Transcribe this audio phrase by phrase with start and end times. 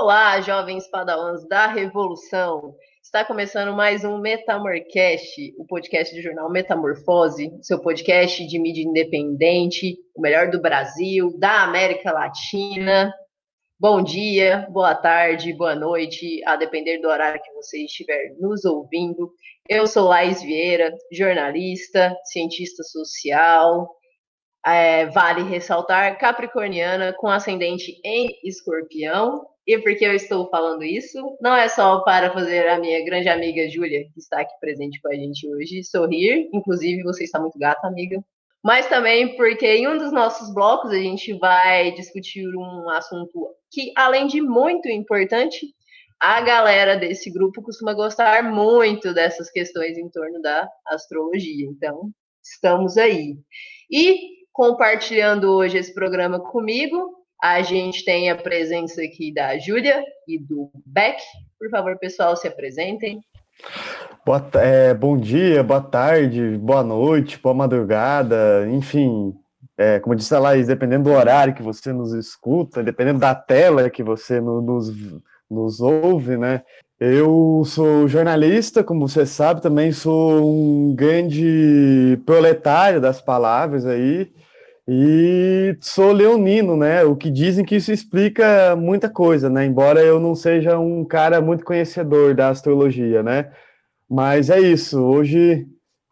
[0.00, 2.72] Olá, jovens padawans da Revolução!
[3.02, 9.96] Está começando mais um Metamorcast, o podcast do jornal Metamorfose, seu podcast de mídia independente,
[10.16, 13.12] o melhor do Brasil, da América Latina.
[13.76, 19.32] Bom dia, boa tarde, boa noite, a depender do horário que você estiver nos ouvindo.
[19.68, 23.97] Eu sou Laís Vieira, jornalista, cientista social,
[24.66, 29.46] é, vale ressaltar, capricorniana com ascendente em escorpião.
[29.66, 31.36] E por que eu estou falando isso?
[31.40, 35.08] Não é só para fazer a minha grande amiga Júlia, que está aqui presente com
[35.08, 36.48] a gente hoje, sorrir.
[36.54, 38.18] Inclusive, você está muito gata, amiga.
[38.64, 43.92] Mas também porque em um dos nossos blocos a gente vai discutir um assunto que,
[43.94, 45.74] além de muito importante,
[46.20, 51.66] a galera desse grupo costuma gostar muito dessas questões em torno da astrologia.
[51.66, 52.10] Então,
[52.42, 53.36] estamos aí.
[53.90, 57.14] E compartilhando hoje esse programa comigo.
[57.40, 61.22] A gente tem a presença aqui da Júlia e do Beck.
[61.56, 63.20] Por favor, pessoal, se apresentem.
[64.26, 69.32] Boa, é, bom dia, boa tarde, boa noite, boa madrugada, enfim,
[69.76, 73.88] é, como disse a Laís, dependendo do horário que você nos escuta, dependendo da tela
[73.88, 74.92] que você no, nos,
[75.48, 76.62] nos ouve, né?
[76.98, 84.32] Eu sou jornalista, como você sabe, também sou um grande proletário das palavras aí,
[84.90, 87.04] e sou leonino, né?
[87.04, 89.66] O que dizem que isso explica muita coisa, né?
[89.66, 93.52] Embora eu não seja um cara muito conhecedor da astrologia, né?
[94.08, 94.98] Mas é isso.
[94.98, 95.68] Hoje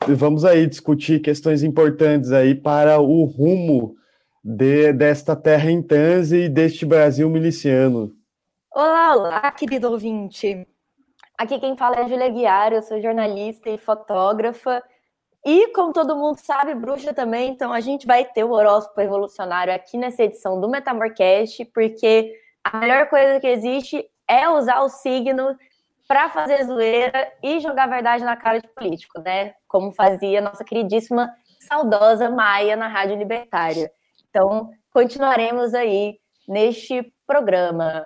[0.07, 3.97] vamos aí discutir questões importantes aí para o rumo
[4.45, 8.13] de, desta terra em transe e deste Brasil miliciano.
[8.71, 10.69] Olá, olá, querido ouvinte.
[11.39, 14.83] Aqui quem fala é Julia Guiar, eu sou jornalista e fotógrafa
[15.49, 19.73] e, como todo mundo sabe, bruxa também, então a gente vai ter o horóscopo evolucionário
[19.73, 25.57] aqui nessa edição do Metamorcast, porque a melhor coisa que existe é usar o signo
[26.09, 29.55] para fazer zoeira e jogar verdade na cara de político, né?
[29.69, 33.89] Como fazia nossa queridíssima, saudosa Maia na Rádio Libertária.
[34.29, 38.05] Então, continuaremos aí neste programa.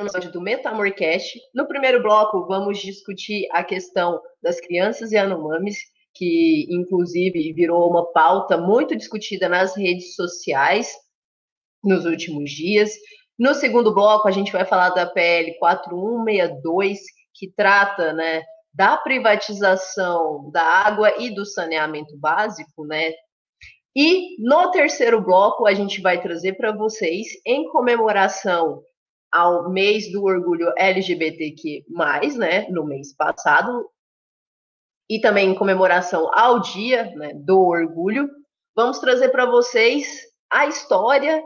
[0.00, 1.38] Episódio do Metamorcast.
[1.54, 5.76] No primeiro bloco, vamos discutir a questão das crianças e anomames,
[6.14, 10.94] que inclusive virou uma pauta muito discutida nas redes sociais
[11.84, 12.92] nos últimos dias.
[13.38, 17.00] No segundo bloco, a gente vai falar da PL 4162,
[17.34, 18.42] que trata, né,
[18.72, 23.12] da privatização da água e do saneamento básico, né?
[23.94, 28.82] E no terceiro bloco, a gente vai trazer para vocês, em comemoração
[29.32, 31.84] ao mês do orgulho LGBTQ+,
[32.36, 33.88] né, no mês passado,
[35.08, 38.28] e também em comemoração ao dia né, do orgulho,
[38.76, 40.20] vamos trazer para vocês
[40.50, 41.42] a história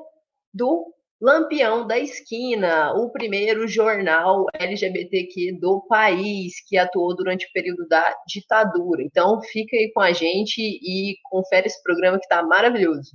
[0.53, 7.89] do Lampião da Esquina, o primeiro jornal LGBTQ do país que atuou durante o período
[7.89, 9.03] da ditadura.
[9.03, 13.13] Então, fica aí com a gente e confere esse programa que está maravilhoso.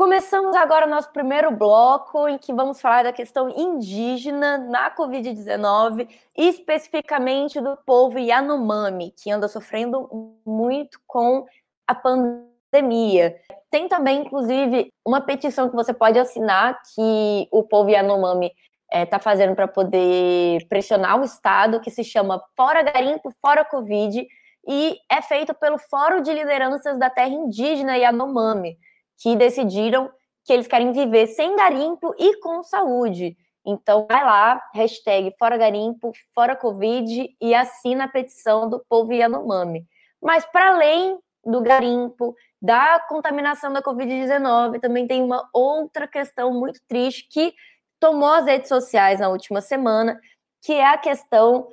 [0.00, 6.08] Começamos agora o nosso primeiro bloco, em que vamos falar da questão indígena na Covid-19,
[6.34, 10.08] especificamente do povo Yanomami, que anda sofrendo
[10.46, 11.44] muito com
[11.86, 13.36] a pandemia.
[13.70, 18.52] Tem também, inclusive, uma petição que você pode assinar que o povo Yanomami
[18.90, 24.26] está é, fazendo para poder pressionar o Estado, que se chama Fora Garimpo, Fora Covid,
[24.66, 28.78] e é feito pelo Fórum de Lideranças da Terra Indígena Yanomami
[29.20, 30.10] que decidiram
[30.44, 33.36] que eles querem viver sem garimpo e com saúde.
[33.64, 39.86] Então, vai lá, hashtag Fora Garimpo, Fora Covid e assina a petição do povo Yanomami.
[40.20, 46.80] Mas, para além do garimpo, da contaminação da Covid-19, também tem uma outra questão muito
[46.88, 47.54] triste que
[47.98, 50.18] tomou as redes sociais na última semana,
[50.62, 51.68] que é a questão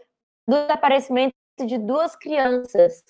[0.47, 1.33] do desaparecimento
[1.65, 3.03] de duas crianças.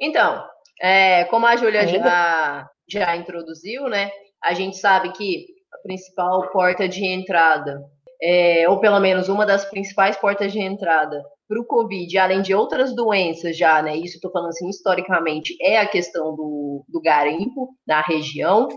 [0.00, 0.46] Então,
[0.80, 4.10] é, como a Júlia já, já introduziu, né?
[4.42, 7.82] A gente sabe que a principal porta de entrada,
[8.22, 12.54] é, ou pelo menos uma das principais portas de entrada para o Covid, além de
[12.54, 13.96] outras doenças já, né?
[13.96, 18.68] Isso estou falando assim historicamente, é a questão do, do garimpo na região.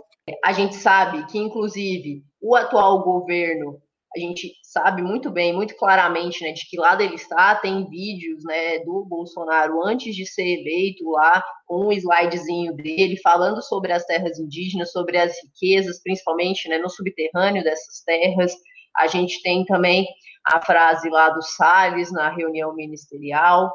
[0.44, 3.80] A gente sabe que, inclusive, o atual governo
[4.16, 7.56] a gente sabe muito bem, muito claramente, né, de que lado ele está.
[7.56, 13.62] Tem vídeos, né, do Bolsonaro antes de ser eleito lá, com um slidezinho dele falando
[13.62, 18.54] sobre as terras indígenas, sobre as riquezas, principalmente, né, no subterrâneo dessas terras.
[18.96, 20.08] A gente tem também
[20.46, 23.70] a frase lá do Salles na reunião ministerial,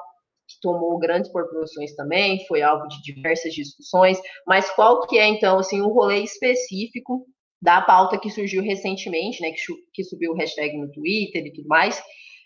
[0.48, 5.58] que tomou grandes proporções também, foi alvo de diversas discussões, mas qual que é, então,
[5.58, 7.26] assim, um rolê específico
[7.60, 9.60] da pauta que surgiu recentemente, né, que,
[9.92, 12.02] que subiu o hashtag no Twitter e tudo mais,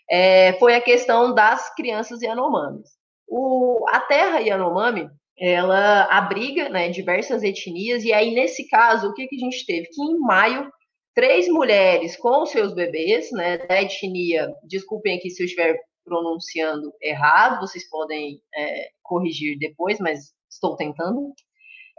[0.09, 2.89] é, foi a questão das crianças Yanomamis.
[3.27, 9.27] O, a terra Yanomami, ela abriga né, diversas etnias, e aí, nesse caso, o que,
[9.27, 9.87] que a gente teve?
[9.87, 10.71] Que em maio,
[11.13, 17.59] três mulheres com seus bebês, né, da etnia, desculpem aqui se eu estiver pronunciando errado,
[17.61, 21.33] vocês podem é, corrigir depois, mas estou tentando,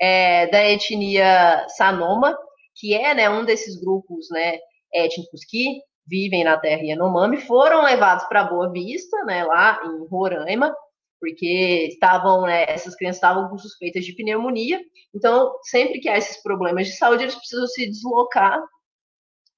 [0.00, 2.38] é, da etnia Sanoma,
[2.76, 4.58] que é né, um desses grupos né,
[4.92, 10.74] étnicos que vivem na terra Yanomami, foram levados para Boa Vista, né, lá em Roraima,
[11.18, 14.80] porque estavam, né, essas crianças estavam com suspeitas de pneumonia.
[15.14, 18.62] Então, sempre que há esses problemas de saúde, eles precisam se deslocar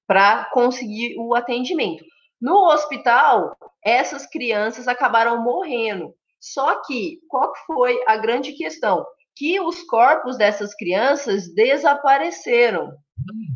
[0.07, 2.03] para conseguir o atendimento.
[2.41, 6.15] No hospital, essas crianças acabaram morrendo.
[6.39, 9.05] Só que qual foi a grande questão?
[9.35, 12.91] Que os corpos dessas crianças desapareceram.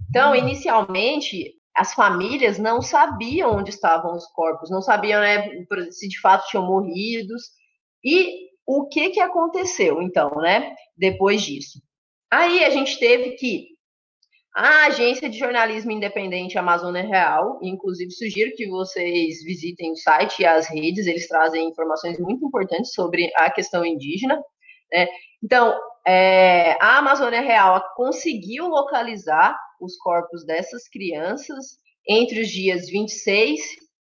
[0.09, 5.49] Então, inicialmente, as famílias não sabiam onde estavam os corpos, não sabiam né,
[5.91, 7.33] se de fato tinham morrido.
[8.03, 11.81] E o que, que aconteceu, então, né, depois disso?
[12.31, 13.73] Aí a gente teve que
[14.55, 20.45] a agência de jornalismo independente Amazônia Real, inclusive sugiro que vocês visitem o site e
[20.45, 24.39] as redes, eles trazem informações muito importantes sobre a questão indígena.
[24.91, 25.07] Né?
[25.43, 31.77] Então, é, a Amazônia Real conseguiu localizar os corpos dessas crianças
[32.07, 33.61] entre os dias 26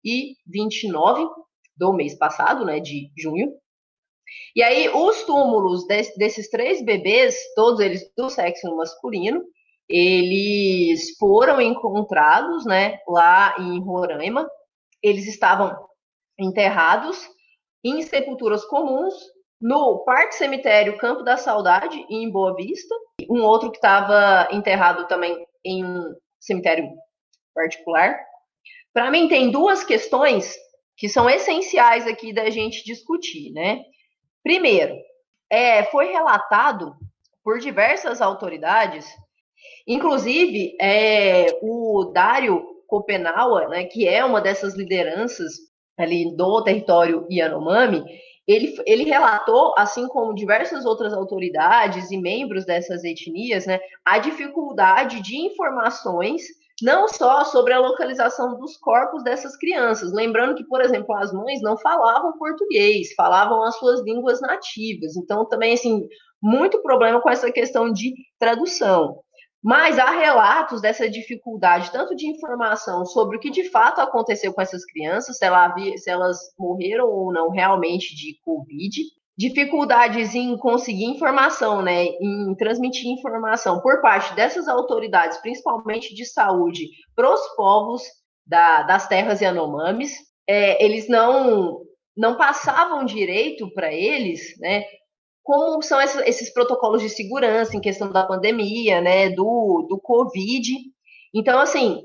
[0.04, 1.26] e 29
[1.78, 3.54] do mês passado, né, de junho.
[4.56, 9.42] E aí, os túmulos de, desses três bebês, todos eles do sexo masculino,
[9.88, 14.50] eles foram encontrados, né, lá em Roraima.
[15.02, 15.78] Eles estavam
[16.38, 17.30] enterrados
[17.84, 19.14] em sepulturas comuns
[19.66, 22.94] no Parque Cemitério Campo da Saudade, em Boa Vista.
[23.30, 26.88] Um outro que estava enterrado também em um cemitério
[27.54, 28.16] particular.
[28.94, 30.56] Para mim, tem duas questões
[30.96, 33.82] que são essenciais aqui da gente discutir, né?
[34.44, 34.96] Primeiro,
[35.50, 36.94] é, foi relatado
[37.44, 39.06] por diversas autoridades
[39.88, 45.54] Inclusive, é, o Dário Copenaua, né, que é uma dessas lideranças
[45.98, 48.04] ali do território Yanomami,
[48.48, 55.22] ele, ele relatou, assim como diversas outras autoridades e membros dessas etnias, né, a dificuldade
[55.22, 56.44] de informações
[56.82, 61.62] não só sobre a localização dos corpos dessas crianças, lembrando que, por exemplo, as mães
[61.62, 66.06] não falavam português, falavam as suas línguas nativas, então também assim
[66.42, 69.20] muito problema com essa questão de tradução.
[69.66, 74.62] Mas há relatos dessa dificuldade, tanto de informação sobre o que de fato aconteceu com
[74.62, 79.02] essas crianças, se, ela, se elas morreram ou não realmente de Covid,
[79.36, 86.88] dificuldades em conseguir informação, né, em transmitir informação por parte dessas autoridades, principalmente de saúde,
[87.16, 88.04] para os povos
[88.46, 90.14] da, das terras Yanomamis.
[90.48, 91.82] É, eles não
[92.16, 94.86] não passavam direito para eles, né,
[95.46, 100.74] como são esses protocolos de segurança em questão da pandemia, né, do, do Covid.
[101.32, 102.02] Então, assim,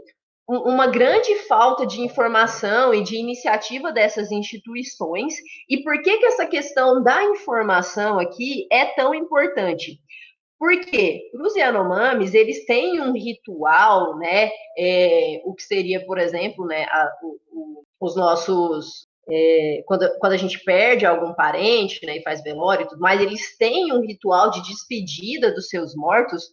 [0.47, 5.37] uma grande falta de informação e de iniciativa dessas instituições.
[5.71, 9.99] E por que, que essa questão da informação aqui é tão importante?
[10.59, 14.51] Porque os Yanomamis, eles têm um ritual, né?
[14.77, 20.33] É, o que seria, por exemplo, né, a, o, o, os nossos é, quando, quando
[20.33, 24.01] a gente perde algum parente, né, e faz velório e tudo mais, eles têm um
[24.01, 26.45] ritual de despedida dos seus mortos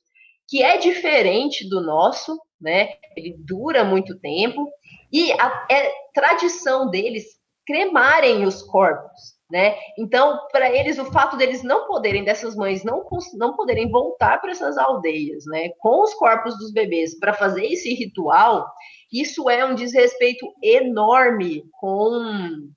[0.48, 2.90] que é diferente do nosso, né?
[3.16, 4.68] Ele dura muito tempo
[5.12, 7.26] e a, é tradição deles
[7.66, 9.76] cremarem os corpos, né?
[9.98, 14.52] Então, para eles, o fato deles não poderem, dessas mães, não, não poderem voltar para
[14.52, 18.66] essas aldeias, né, com os corpos dos bebês para fazer esse ritual,
[19.12, 22.70] isso é um desrespeito enorme com,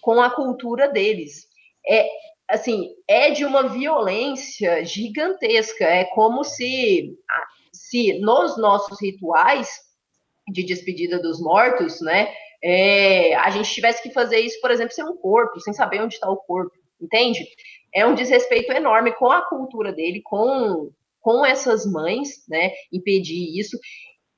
[0.00, 1.46] com a cultura deles.
[1.88, 2.08] É,
[2.48, 5.84] assim, é de uma violência gigantesca.
[5.84, 7.16] É como se,
[7.72, 9.68] se nos nossos rituais
[10.48, 12.32] de despedida dos mortos, né,
[12.62, 16.14] é, a gente tivesse que fazer isso, por exemplo, sem um corpo, sem saber onde
[16.14, 17.46] está o corpo, entende?
[17.94, 23.78] É um desrespeito enorme com a cultura dele, com, com essas mães, né, impedir isso.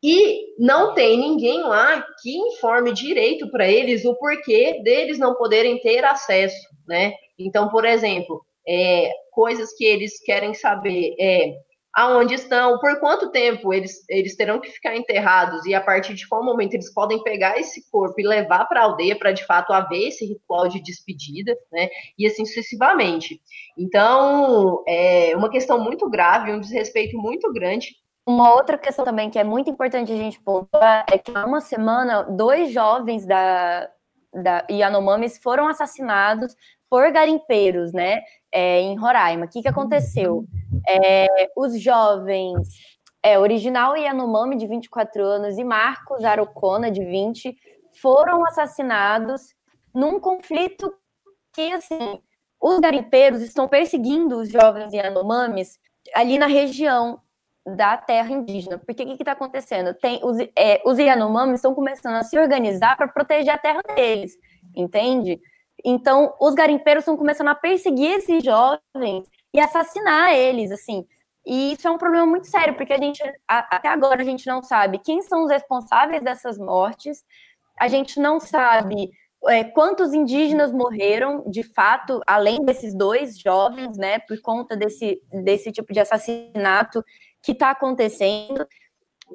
[0.03, 5.79] E não tem ninguém lá que informe direito para eles o porquê deles não poderem
[5.81, 7.13] ter acesso, né?
[7.39, 11.55] Então, por exemplo, é, coisas que eles querem saber é
[11.93, 16.27] aonde estão, por quanto tempo eles, eles terão que ficar enterrados e a partir de
[16.29, 19.73] qual momento eles podem pegar esse corpo e levar para a aldeia para de fato
[19.73, 21.89] haver esse ritual de despedida, né?
[22.17, 23.41] E assim sucessivamente.
[23.77, 27.97] Então, é uma questão muito grave, um desrespeito muito grande.
[28.31, 31.61] Uma outra questão também que é muito importante a gente pontuar é que há uma
[31.61, 33.91] semana, dois jovens da,
[34.33, 36.55] da Yanomamis foram assassinados
[36.89, 38.21] por garimpeiros, né,
[38.53, 39.47] é, em Roraima.
[39.47, 40.45] O que, que aconteceu?
[40.89, 42.69] É, os jovens,
[43.21, 47.57] é, original Yanomami, de 24 anos, e Marcos Arocona, de 20,
[48.01, 49.57] foram assassinados
[49.93, 50.95] num conflito
[51.53, 52.23] que, assim,
[52.61, 55.81] os garimpeiros estão perseguindo os jovens Yanomamis
[56.15, 57.21] ali na região
[57.67, 58.79] da terra indígena.
[58.79, 59.95] Porque o que está acontecendo?
[59.95, 64.37] Tem, os, é, os Yanomamis estão começando a se organizar para proteger a terra deles,
[64.75, 65.41] entende?
[65.85, 71.07] Então, os garimpeiros estão começando a perseguir esses jovens e assassinar eles, assim.
[71.47, 74.63] E isso é um problema muito sério, porque a gente, até agora, a gente não
[74.63, 77.25] sabe quem são os responsáveis dessas mortes,
[77.79, 79.11] a gente não sabe
[79.49, 85.73] é, quantos indígenas morreram, de fato, além desses dois jovens, né, por conta desse, desse
[85.73, 87.03] tipo de assassinato
[87.43, 88.67] que está acontecendo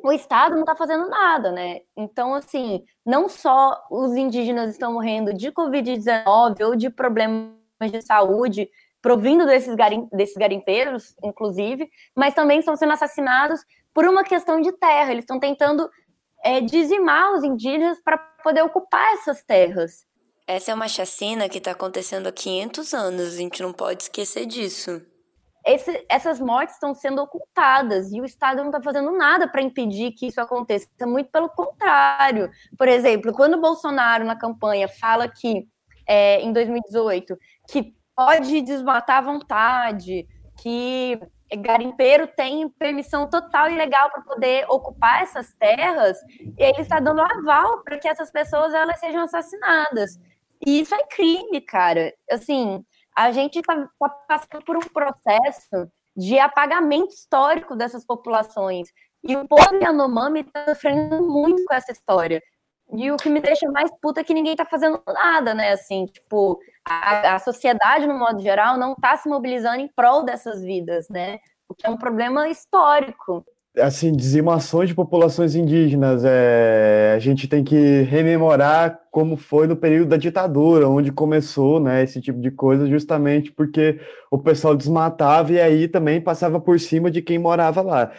[0.04, 1.82] o Estado não está fazendo nada, né?
[1.96, 7.54] Então, assim, não só os indígenas estão morrendo de Covid-19 ou de problemas
[7.92, 8.70] de saúde
[9.02, 13.62] provindo desses, garim desses garimpeiros, inclusive, mas também estão sendo assassinados
[13.94, 15.12] por uma questão de terra.
[15.12, 15.90] Eles estão tentando
[16.44, 20.06] é, dizimar os indígenas para poder ocupar essas terras.
[20.48, 24.46] Essa é uma chacina que está acontecendo há 500 anos, a gente não pode esquecer
[24.46, 25.02] disso
[25.66, 30.12] esse, essas mortes estão sendo ocultadas e o Estado não está fazendo nada para impedir
[30.12, 30.88] que isso aconteça.
[31.08, 32.52] Muito pelo contrário.
[32.78, 35.68] Por exemplo, quando o Bolsonaro, na campanha, fala que,
[36.08, 37.36] é, em 2018,
[37.68, 40.28] que pode desmatar à vontade,
[40.62, 41.20] que
[41.60, 46.18] garimpeiro tem permissão total e legal para poder ocupar essas terras,
[46.58, 50.20] ele está dando aval para que essas pessoas elas sejam assassinadas.
[50.66, 52.14] E isso é crime, cara.
[52.32, 52.84] Assim,
[53.16, 58.90] a gente está tá passando por um processo de apagamento histórico dessas populações.
[59.24, 62.42] E o povo Yanomami está sofrendo muito com essa história.
[62.94, 65.72] E o que me deixa mais puta é que ninguém está fazendo nada, né?
[65.72, 70.62] Assim, tipo, a, a sociedade, no modo geral, não está se mobilizando em prol dessas
[70.62, 71.40] vidas, né?
[71.68, 73.44] O que é um problema histórico
[73.79, 80.10] assim, dizimações de populações indígenas, é, a gente tem que rememorar como foi no período
[80.10, 84.00] da ditadura, onde começou, né, esse tipo de coisa, justamente porque
[84.32, 88.12] o pessoal desmatava e aí também passava por cima de quem morava lá.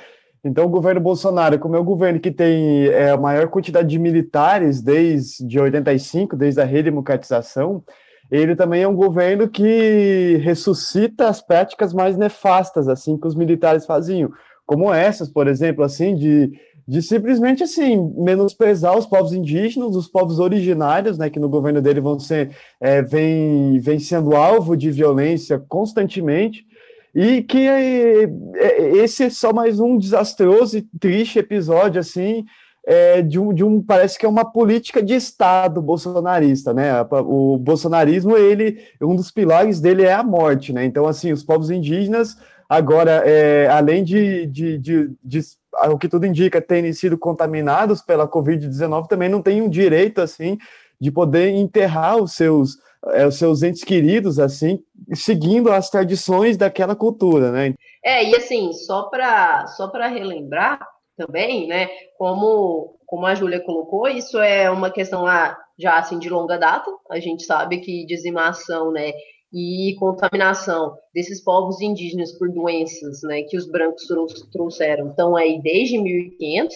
[0.44, 3.98] Então, o governo Bolsonaro, como é o governo que tem é, a maior quantidade de
[3.98, 7.82] militares desde 85, desde a redemocratização,
[8.30, 13.86] ele também é um governo que ressuscita as práticas mais nefastas, assim, que os militares
[13.86, 14.30] faziam
[14.66, 16.52] como essas, por exemplo, assim, de,
[16.87, 22.00] de simplesmente assim menosprezar os povos indígenas, os povos originários, né, que no governo dele
[22.00, 26.66] vão ser é, vem, vem sendo alvo de violência constantemente.
[27.14, 28.25] E que é,
[28.56, 32.44] é, esse é só mais um desastroso e triste episódio, assim,
[32.87, 33.82] é, de, um, de um.
[33.82, 36.92] Parece que é uma política de Estado bolsonarista, né?
[37.11, 40.85] O bolsonarismo, ele, um dos pilares dele é a morte, né?
[40.85, 42.37] Então, assim, os povos indígenas
[42.68, 45.40] Agora, é, além de, de, de, de,
[45.88, 50.58] o que tudo indica, terem sido contaminados pela Covid-19, também não têm um direito, assim,
[51.00, 52.76] de poder enterrar os seus,
[53.12, 54.82] é, os seus entes queridos, assim,
[55.14, 57.75] seguindo as tradições daquela cultura, né?
[58.04, 60.80] É, e assim, só para só relembrar
[61.16, 66.28] também, né, como, como a Júlia colocou, isso é uma questão lá já assim de
[66.28, 66.90] longa data.
[67.11, 69.12] A gente sabe que dizimação, né,
[69.53, 74.07] e contaminação desses povos indígenas por doenças né, que os brancos
[74.53, 76.75] trouxeram estão aí desde 1500.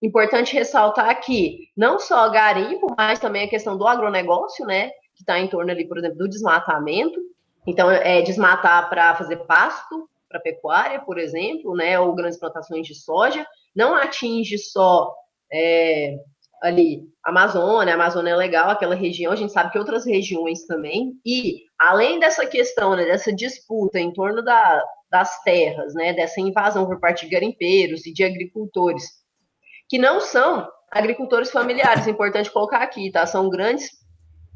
[0.00, 5.38] Importante ressaltar aqui, não só garimpo, mas também a questão do agronegócio, né, que está
[5.38, 7.20] em torno ali, por exemplo, do desmatamento.
[7.66, 12.94] Então, é desmatar para fazer pasto, para pecuária, por exemplo, né, ou grandes plantações de
[12.94, 13.46] soja.
[13.76, 15.14] Não atinge só
[15.52, 16.16] é,
[16.62, 21.12] ali, Amazônia, a Amazônia é legal, aquela região, a gente sabe que outras regiões também,
[21.26, 26.86] e além dessa questão, né, dessa disputa em torno da, das terras, né, dessa invasão
[26.86, 29.04] por parte de garimpeiros e de agricultores,
[29.88, 33.90] que não são agricultores familiares, é importante colocar aqui, tá, são grandes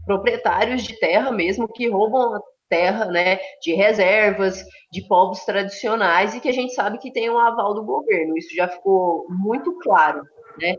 [0.05, 6.41] proprietários de terra mesmo, que roubam a terra, né, de reservas, de povos tradicionais, e
[6.41, 10.23] que a gente sabe que tem um aval do governo, isso já ficou muito claro,
[10.61, 10.75] né,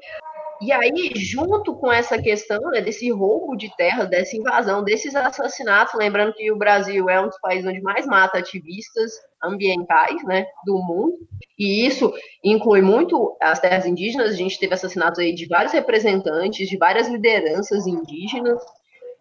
[0.62, 5.94] E aí, junto com essa questão né, desse roubo de terras, dessa invasão, desses assassinatos,
[5.94, 9.12] lembrando que o Brasil é um dos países onde mais mata ativistas
[9.44, 11.18] ambientais né, do mundo,
[11.60, 12.12] e isso
[12.44, 17.08] inclui muito as terras indígenas, a gente teve assassinatos aí de vários representantes, de várias
[17.08, 18.60] lideranças indígenas,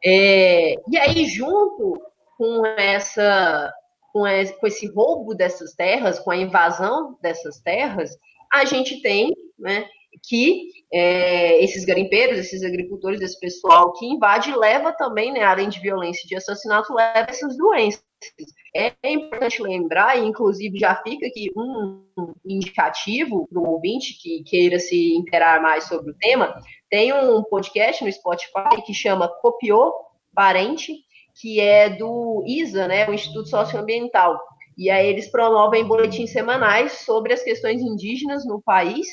[0.04, 2.00] é, e aí, junto
[2.36, 3.72] com essa
[4.12, 4.26] com
[4.66, 8.16] esse roubo dessas terras, com a invasão dessas terras,
[8.50, 9.86] a gente tem né,
[10.26, 15.80] que é, esses garimpeiros, esses agricultores, esse pessoal que invade, leva também, né, além de
[15.80, 18.04] violência e de assassinato, leva essas doenças.
[18.74, 22.02] É importante lembrar, e inclusive já fica aqui um
[22.44, 26.54] indicativo para o ouvinte que queira se interar mais sobre o tema,
[26.90, 29.92] tem um podcast no Spotify que chama Copiou
[30.34, 30.92] Parente,
[31.40, 34.38] que é do ISA, né, o Instituto Socioambiental.
[34.78, 39.06] E aí eles promovem boletins semanais sobre as questões indígenas no país,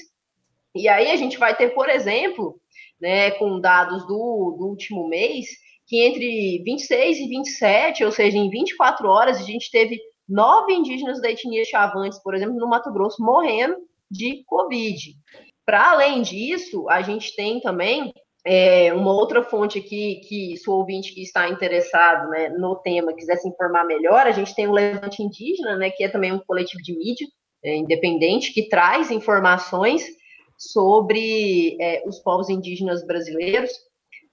[0.76, 2.60] e aí a gente vai ter, por exemplo,
[3.00, 5.48] né, com dados do, do último mês,
[5.88, 11.22] que entre 26 e 27, ou seja, em 24 horas, a gente teve nove indígenas
[11.22, 13.76] da etnia Chavantes, por exemplo, no Mato Grosso, morrendo
[14.10, 15.14] de Covid.
[15.66, 18.14] Para além disso, a gente tem também
[18.46, 23.14] é, uma outra fonte aqui, que se o ouvinte que está interessado né, no tema
[23.14, 26.40] quiser se informar melhor, a gente tem o Levante Indígena, né, que é também um
[26.40, 27.28] coletivo de mídia
[27.64, 30.06] é, independente, que traz informações
[30.72, 33.72] sobre é, os povos indígenas brasileiros,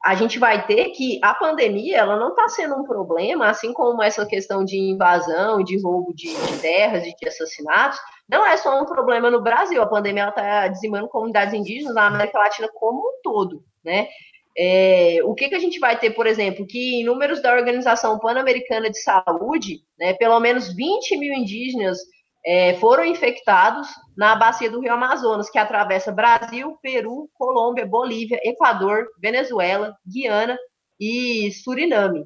[0.05, 4.03] a gente vai ter que a pandemia ela não está sendo um problema, assim como
[4.03, 8.81] essa questão de invasão, de roubo de, de terras e de assassinatos, não é só
[8.81, 9.83] um problema no Brasil.
[9.83, 14.09] A pandemia está dizimando comunidades indígenas na América Latina como um todo, né?
[14.57, 18.19] É, o que, que a gente vai ter, por exemplo, que em números da Organização
[18.19, 21.99] Pan-Americana de Saúde, né, pelo menos 20 mil indígenas
[22.45, 29.07] é, foram infectados na bacia do Rio Amazonas, que atravessa Brasil, Peru, Colômbia, Bolívia, Equador,
[29.21, 30.59] Venezuela, Guiana
[30.99, 32.25] e Suriname.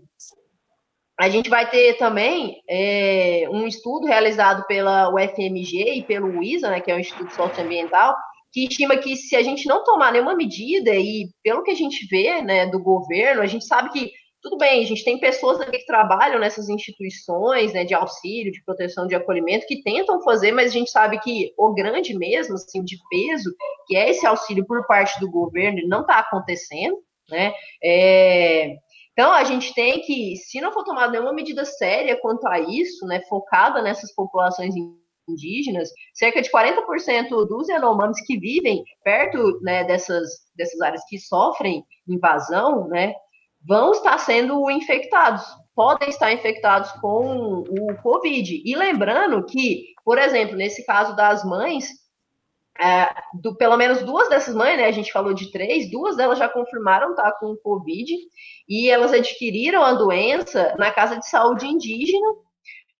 [1.18, 6.80] A gente vai ter também é, um estudo realizado pela UFMG e pelo ISA, né,
[6.80, 8.16] que é o Instituto Socioambiental,
[8.52, 12.06] que estima que se a gente não tomar nenhuma medida, e pelo que a gente
[12.06, 14.12] vê né, do governo, a gente sabe que
[14.44, 19.06] tudo bem, a gente tem pessoas que trabalham nessas instituições né, de auxílio, de proteção,
[19.06, 22.98] de acolhimento, que tentam fazer, mas a gente sabe que o grande mesmo, assim, de
[23.08, 23.50] peso,
[23.86, 26.98] que é esse auxílio por parte do governo, não está acontecendo,
[27.30, 27.54] né?
[27.82, 28.76] É,
[29.12, 33.06] então, a gente tem que, se não for tomada nenhuma medida séria quanto a isso,
[33.06, 34.74] né, focada nessas populações
[35.26, 41.82] indígenas, cerca de 40% dos Yanomamis que vivem perto né, dessas, dessas áreas que sofrem
[42.06, 43.14] invasão, né,
[43.66, 48.62] vão estar sendo infectados, podem estar infectados com o Covid.
[48.64, 51.88] E lembrando que, por exemplo, nesse caso das mães,
[52.80, 54.86] é, do, pelo menos duas dessas mães, né?
[54.86, 58.12] A gente falou de três, duas delas já confirmaram estar tá, com o Covid
[58.68, 62.26] e elas adquiriram a doença na casa de saúde indígena.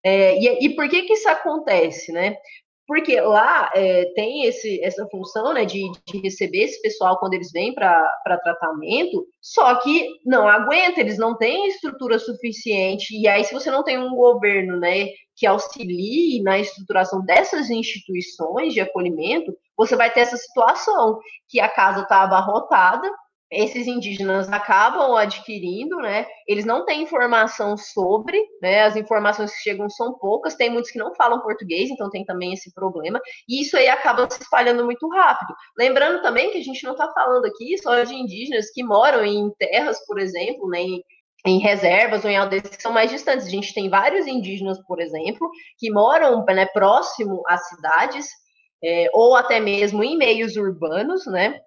[0.03, 2.37] É, e, e por que que isso acontece, né?
[2.87, 7.51] Porque lá é, tem esse, essa função né, de, de, receber esse pessoal quando eles
[7.51, 8.11] vêm para
[8.43, 13.83] tratamento, só que não aguenta, eles não têm estrutura suficiente, e aí se você não
[13.83, 20.21] tem um governo né, que auxilie na estruturação dessas instituições de acolhimento, você vai ter
[20.21, 21.19] essa situação,
[21.49, 23.09] que a casa está abarrotada,
[23.51, 26.25] esses indígenas acabam adquirindo, né?
[26.47, 28.83] Eles não têm informação sobre, né?
[28.83, 32.53] As informações que chegam são poucas, tem muitos que não falam português, então tem também
[32.53, 35.53] esse problema, e isso aí acaba se espalhando muito rápido.
[35.77, 39.49] Lembrando também que a gente não está falando aqui só de indígenas que moram em
[39.59, 40.81] terras, por exemplo, né?
[40.81, 41.03] Em,
[41.45, 43.45] em reservas ou em aldeias que são mais distantes.
[43.45, 48.27] A gente tem vários indígenas, por exemplo, que moram né, próximo às cidades,
[48.83, 51.59] é, ou até mesmo em meios urbanos, né?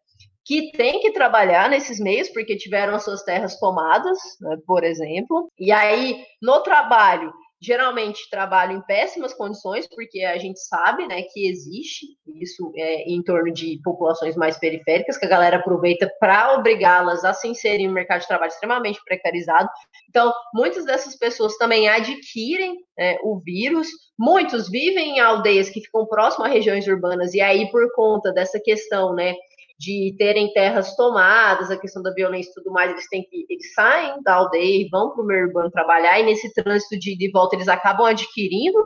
[0.49, 5.53] Que tem que trabalhar nesses meios, porque tiveram as suas terras tomadas, né, por exemplo.
[5.59, 7.31] E aí, no trabalho,
[7.61, 12.07] geralmente trabalham em péssimas condições, porque a gente sabe né, que existe
[12.41, 17.35] isso é, em torno de populações mais periféricas, que a galera aproveita para obrigá-las a
[17.35, 19.69] se inserir no mercado de trabalho extremamente precarizado.
[20.09, 26.07] Então, muitas dessas pessoas também adquirem é, o vírus, muitos vivem em aldeias que ficam
[26.07, 29.35] próximas a regiões urbanas, e aí, por conta dessa questão, né,
[29.79, 33.73] de terem terras tomadas, a questão da violência e tudo mais, eles têm que eles
[33.75, 37.55] saem da aldeia e vão para o meio urbano trabalhar, e nesse trânsito de, volta
[37.55, 38.79] eles acabam adquirindo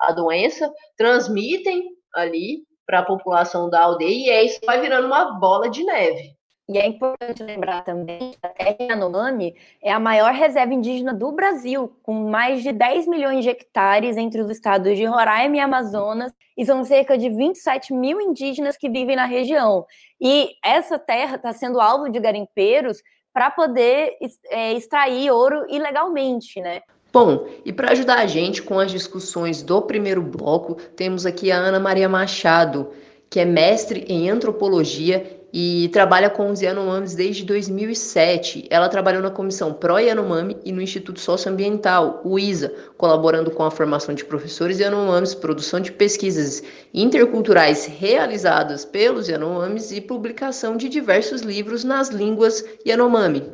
[0.00, 5.38] a doença, transmitem ali para a população da aldeia, e aí isso vai virando uma
[5.38, 6.34] bola de neve.
[6.72, 11.30] E é importante lembrar também que a terra Yanomami é a maior reserva indígena do
[11.30, 16.32] Brasil, com mais de 10 milhões de hectares entre os estados de Roraima e Amazonas,
[16.56, 19.84] e são cerca de 27 mil indígenas que vivem na região.
[20.18, 23.02] E essa terra está sendo alvo de garimpeiros
[23.34, 24.16] para poder
[24.48, 26.80] é, extrair ouro ilegalmente, né?
[27.12, 31.56] Bom, e para ajudar a gente com as discussões do primeiro bloco, temos aqui a
[31.56, 32.92] Ana Maria Machado,
[33.28, 38.66] que é mestre em antropologia e trabalha com os Yanomamis desde 2007.
[38.70, 43.70] Ela trabalhou na Comissão Pro Yanomami e no Instituto Socioambiental, o ISA, colaborando com a
[43.70, 46.62] formação de professores Yanomamis, produção de pesquisas
[46.94, 53.44] interculturais realizadas pelos Yanomamis e publicação de diversos livros nas línguas Yanomami.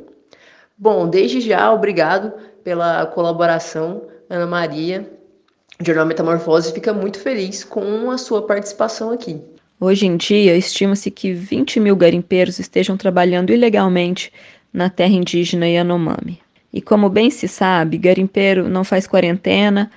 [0.76, 2.32] Bom, desde já, obrigado
[2.62, 5.10] pela colaboração, Ana Maria.
[5.80, 9.57] O Jornal Metamorfose fica muito feliz com a sua participação aqui.
[9.80, 14.32] Hoje em dia, estima-se que 20 mil garimpeiros estejam trabalhando ilegalmente
[14.72, 16.40] na terra indígena Yanomami.
[16.72, 19.88] E como bem se sabe, garimpeiro não faz quarentena,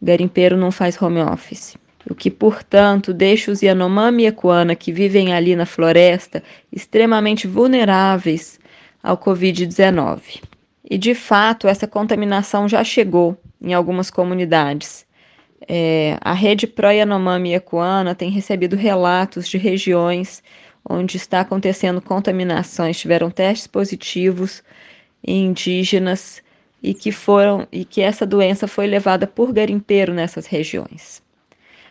[0.00, 1.74] garimpeiro não faz home office.
[2.10, 8.60] O que, portanto, deixa os Yanomami e Equana que vivem ali na floresta extremamente vulneráveis
[9.02, 10.42] ao Covid-19.
[10.84, 15.06] E, de fato, essa contaminação já chegou em algumas comunidades.
[15.68, 20.42] É, a rede Pro Yanomami Ecoana tem recebido relatos de regiões
[20.88, 24.62] onde está acontecendo contaminações, tiveram testes positivos
[25.22, 26.42] em indígenas
[26.82, 31.22] e que foram e que essa doença foi levada por garimpeiro nessas regiões.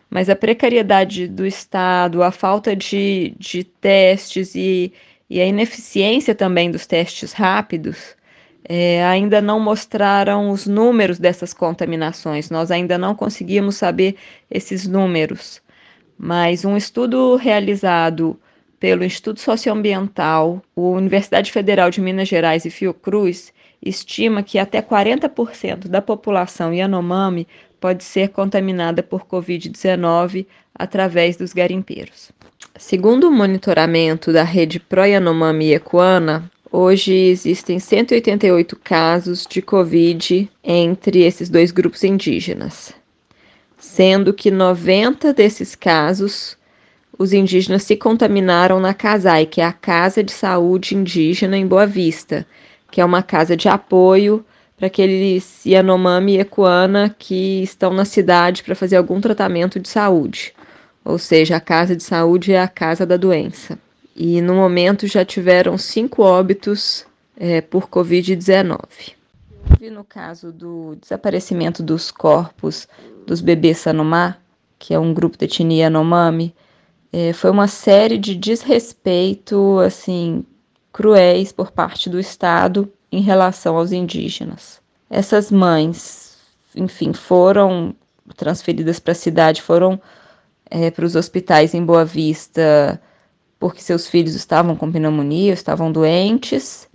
[0.09, 4.91] Mas a precariedade do Estado, a falta de, de testes e,
[5.29, 8.15] e a ineficiência também dos testes rápidos
[8.63, 14.15] é, ainda não mostraram os números dessas contaminações, nós ainda não conseguimos saber
[14.49, 15.61] esses números.
[16.17, 18.39] Mas um estudo realizado
[18.79, 25.87] pelo Instituto Socioambiental, a Universidade Federal de Minas Gerais e Fiocruz estima que até 40%
[25.87, 27.47] da população Yanomami
[27.79, 30.45] pode ser contaminada por Covid-19
[30.75, 32.31] através dos garimpeiros.
[32.77, 41.23] Segundo o monitoramento da rede Pro Yanomami Equana, Hoje existem 188 casos de Covid entre
[41.23, 42.93] esses dois grupos indígenas,
[43.75, 46.55] sendo que 90 desses casos
[47.17, 51.87] os indígenas se contaminaram na CASAI, que é a Casa de Saúde Indígena em Boa
[51.87, 52.45] Vista,
[52.91, 54.45] que é uma casa de apoio
[54.77, 60.53] para aqueles Yanomami e Equana que estão na cidade para fazer algum tratamento de saúde.
[61.03, 63.75] Ou seja, a casa de saúde é a casa da doença
[64.19, 67.05] e no momento já tiveram cinco óbitos
[67.37, 69.13] é, por Covid-19.
[69.93, 72.85] No caso do desaparecimento dos corpos
[73.25, 74.35] dos bebês Sanomá,
[74.77, 76.53] que é um grupo de etnia Yanomami,
[77.13, 80.43] é, foi uma série de desrespeito assim
[80.91, 84.81] cruéis por parte do Estado em relação aos indígenas.
[85.09, 86.37] Essas mães,
[86.75, 87.95] enfim, foram
[88.35, 89.99] transferidas para a cidade, foram
[90.69, 93.01] é, para os hospitais em Boa Vista
[93.59, 96.87] porque seus filhos estavam com pneumonia, estavam doentes,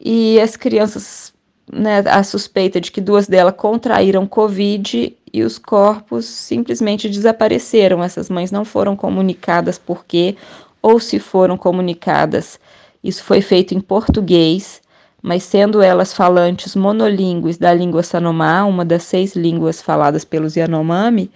[0.00, 1.32] e as crianças,
[1.70, 8.02] né, a suspeita de que duas delas contraíram Covid e os corpos simplesmente desapareceram.
[8.02, 10.36] Essas mães não foram comunicadas por quê,
[10.82, 12.58] ou se foram comunicadas,
[13.02, 14.82] isso foi feito em português,
[15.22, 21.30] mas sendo elas falantes monolíngues da língua Sanomá, uma das seis línguas faladas pelos Yanomami,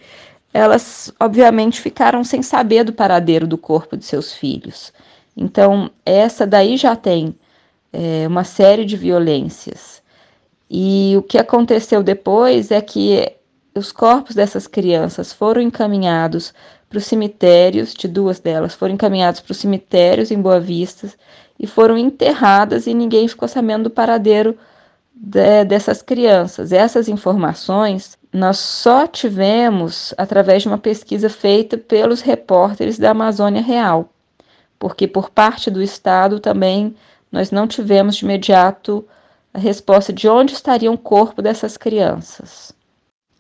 [0.57, 4.91] elas obviamente ficaram sem saber do paradeiro do corpo de seus filhos.
[5.37, 7.37] Então, essa daí já tem
[7.93, 10.03] é, uma série de violências.
[10.71, 13.37] E o que aconteceu depois é que
[13.75, 16.55] os corpos dessas crianças foram encaminhados
[16.89, 21.13] para os cemitérios, de duas delas foram encaminhados para os cemitérios em Boa Vista
[21.61, 24.57] e foram enterradas e ninguém ficou sabendo do paradeiro
[25.17, 26.73] de, dessas crianças.
[26.73, 34.11] Essas informações nós só tivemos através de uma pesquisa feita pelos repórteres da Amazônia Real,
[34.79, 36.95] porque por parte do Estado também
[37.33, 39.07] nós não tivemos de imediato
[39.55, 42.73] a resposta de onde estaria o corpo dessas crianças.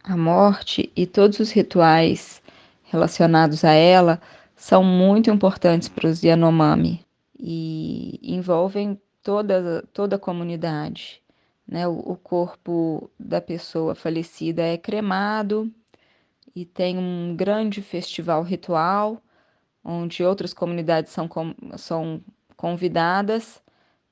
[0.03, 2.41] A morte e todos os rituais
[2.85, 4.21] relacionados a ela
[4.55, 7.05] são muito importantes para os Yanomami
[7.39, 11.21] e envolvem toda, toda a comunidade
[11.66, 15.72] né, o, corpo da pessoa falecida é cremado
[16.55, 19.20] e tem um grande festival ritual
[19.85, 21.29] onde outras comunidades são,
[21.76, 22.20] são
[22.57, 23.62] convidadas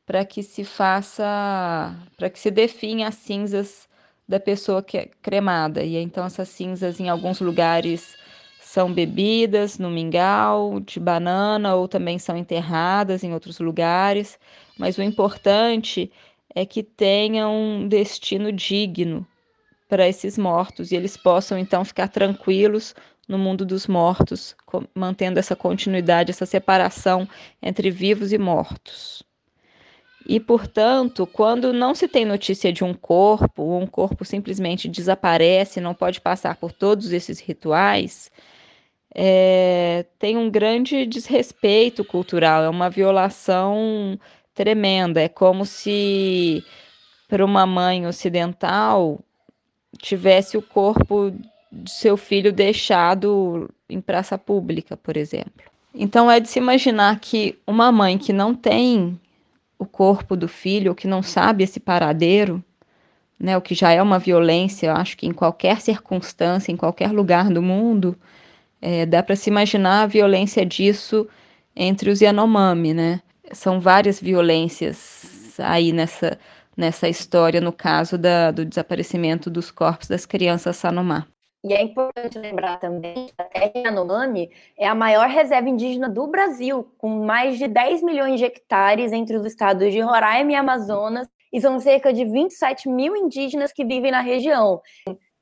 [0.06, 3.88] para que se faça, para que se define as cinzas
[4.28, 5.82] da pessoa que é cremada.
[5.82, 8.16] E então essas cinzas em alguns lugares
[8.60, 14.38] são bebidas no mingau, de banana, ou também são enterradas em outros lugares,
[14.76, 16.10] mas o importante
[16.54, 19.26] é que tenham um destino digno
[19.88, 22.94] para esses mortos e eles possam então ficar tranquilos
[23.28, 24.54] no mundo dos mortos,
[24.94, 27.28] mantendo essa continuidade, essa separação
[27.62, 29.22] entre vivos e mortos.
[30.26, 35.80] E, portanto, quando não se tem notícia de um corpo, ou um corpo simplesmente desaparece,
[35.80, 38.30] não pode passar por todos esses rituais,
[39.14, 44.18] é, tem um grande desrespeito cultural, é uma violação
[44.54, 45.20] tremenda.
[45.20, 46.64] É como se,
[47.28, 49.20] para uma mãe ocidental,
[49.98, 51.32] tivesse o corpo
[51.70, 55.64] de seu filho deixado em praça pública, por exemplo.
[55.94, 59.18] Então, é de se imaginar que uma mãe que não tem
[59.78, 62.62] o corpo do filho, ou que não sabe esse paradeiro,
[63.38, 67.12] né, o que já é uma violência, eu acho que em qualquer circunstância, em qualquer
[67.12, 68.16] lugar do mundo,
[68.80, 71.26] é, dá para se imaginar a violência disso
[71.74, 73.20] entre os Yanomami, né?
[73.54, 76.38] São várias violências aí nessa,
[76.76, 81.26] nessa história, no caso da, do desaparecimento dos corpos das crianças Sanomá.
[81.64, 86.26] E é importante lembrar também que a terra Yanomami é a maior reserva indígena do
[86.26, 91.26] Brasil, com mais de 10 milhões de hectares entre os estados de Roraima e Amazonas,
[91.50, 94.82] e são cerca de 27 mil indígenas que vivem na região.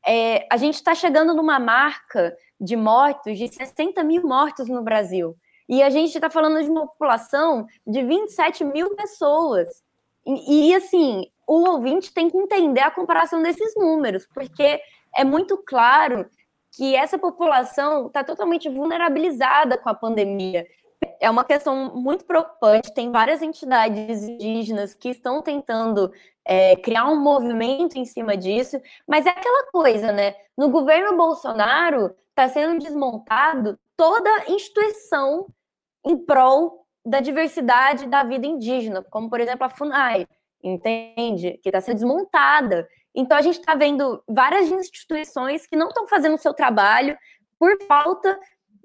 [0.06, 5.34] É, a gente está chegando numa marca de mortos, de 60 mil mortos no Brasil.
[5.68, 9.82] E a gente está falando de uma população de 27 mil pessoas.
[10.26, 14.80] E, e, assim, o ouvinte tem que entender a comparação desses números, porque
[15.14, 16.26] é muito claro
[16.74, 20.66] que essa população está totalmente vulnerabilizada com a pandemia.
[21.20, 22.94] É uma questão muito preocupante.
[22.94, 26.10] Tem várias entidades indígenas que estão tentando
[26.44, 30.34] é, criar um movimento em cima disso, mas é aquela coisa, né?
[30.56, 35.46] No governo Bolsonaro está sendo desmontado toda instituição
[36.04, 40.26] em prol da diversidade da vida indígena, como por exemplo a FUNAI,
[40.60, 41.60] entende?
[41.62, 42.88] Que está sendo desmontada.
[43.14, 47.16] Então a gente está vendo várias instituições que não estão fazendo o seu trabalho
[47.60, 48.36] por falta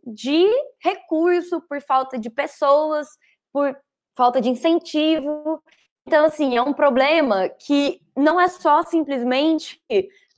[0.06, 0.46] de
[0.80, 3.08] recurso, por falta de pessoas,
[3.52, 3.76] por
[4.16, 5.64] falta de incentivo.
[6.06, 9.82] Então, assim, é um problema que não é só simplesmente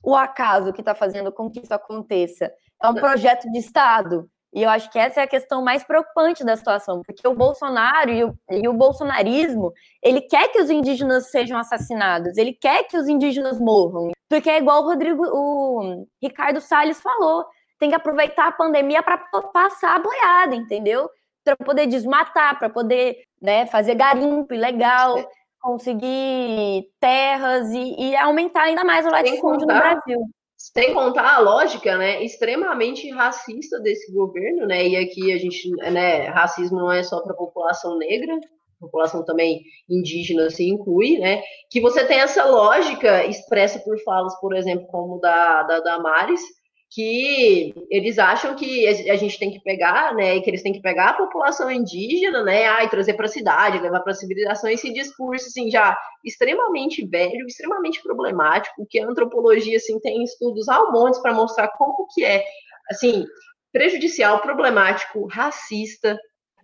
[0.02, 2.50] o acaso que está fazendo com que isso aconteça.
[2.82, 4.26] É um projeto de Estado.
[4.52, 8.10] E eu acho que essa é a questão mais preocupante da situação, porque o Bolsonaro
[8.10, 12.96] e o, e o, bolsonarismo, ele quer que os indígenas sejam assassinados, ele quer que
[12.96, 17.46] os indígenas morram, porque é igual o Rodrigo, o Ricardo Salles falou,
[17.78, 19.18] tem que aproveitar a pandemia para
[19.52, 21.08] passar a boiada, entendeu?
[21.44, 25.16] Para poder desmatar, para poder né, fazer garimpo ilegal,
[25.60, 30.18] conseguir terras e, e aumentar ainda mais o latifúndio no Brasil.
[30.60, 36.26] Sem contar a lógica, né, extremamente racista desse governo, né, e aqui a gente, né,
[36.28, 38.38] racismo não é só para a população negra,
[38.78, 44.54] população também indígena se inclui, né, que você tem essa lógica expressa por falas, por
[44.54, 46.42] exemplo, como da, da Damares,
[46.90, 51.10] que eles acham que a gente tem que pegar, né, que eles têm que pegar
[51.10, 55.46] a população indígena, né, e trazer para a cidade, levar para a civilização, esse discurso,
[55.46, 61.32] assim, já extremamente velho, extremamente problemático, que a antropologia, assim, tem estudos ao monte para
[61.32, 62.44] mostrar como que é,
[62.90, 63.24] assim,
[63.72, 66.18] prejudicial, problemático, racista,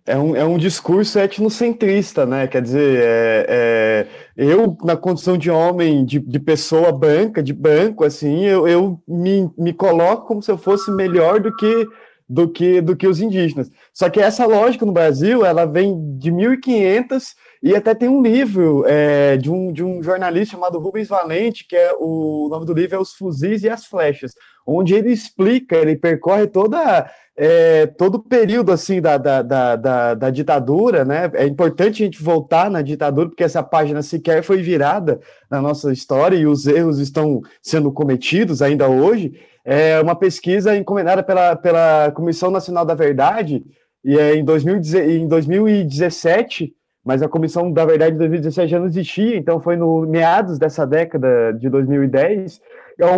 [0.07, 2.47] é um, é um discurso etnocentrista, né?
[2.47, 8.05] Quer dizer, é, é, eu, na condição de homem, de, de pessoa branca, de branco,
[8.05, 11.87] assim, eu, eu me, me coloco como se eu fosse melhor do que,
[12.27, 13.69] do, que, do que os indígenas.
[13.93, 18.85] Só que essa lógica no Brasil, ela vem de 1500 e até tem um livro
[18.87, 22.73] é, de, um, de um jornalista chamado Rubens Valente, que é o, o nome do
[22.73, 24.33] livro é Os Fuzis e as Flechas,
[24.65, 27.09] onde ele explica, ele percorre toda
[27.39, 31.29] é, todo o período assim da, da, da, da, ditadura, né?
[31.35, 35.19] É importante a gente voltar na ditadura, porque essa página sequer foi virada
[35.49, 39.39] na nossa história e os erros estão sendo cometidos ainda hoje.
[39.63, 43.63] É uma pesquisa encomendada pela, pela Comissão Nacional da Verdade,
[44.03, 46.73] e é em, 2000, em 2017,
[47.05, 50.87] mas a Comissão da Verdade de 2017 já não existia, então foi no meados dessa
[50.87, 52.59] década de 2010,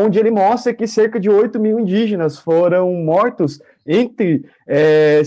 [0.04, 5.24] onde ele mostra que cerca de 8 mil indígenas foram mortos entre é,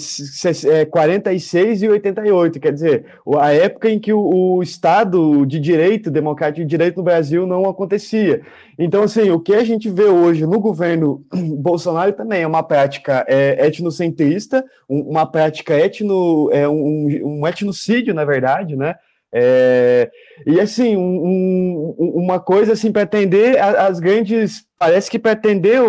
[0.89, 6.13] 46 é, e 88, quer dizer, a época em que o, o, Estado de Direito,
[6.13, 8.43] democrático de direito no Brasil não acontecia.
[8.79, 11.25] Então, assim, o que a gente vê hoje no governo
[11.59, 18.25] Bolsonaro também é uma prática é, etnocentrista, uma prática etno, é, um, um etnocídio, na
[18.25, 18.95] verdade, né?
[19.35, 20.11] É,
[20.47, 24.65] e assim, um, um, uma coisa assim para atender as grandes.
[24.79, 25.81] Parece que para atender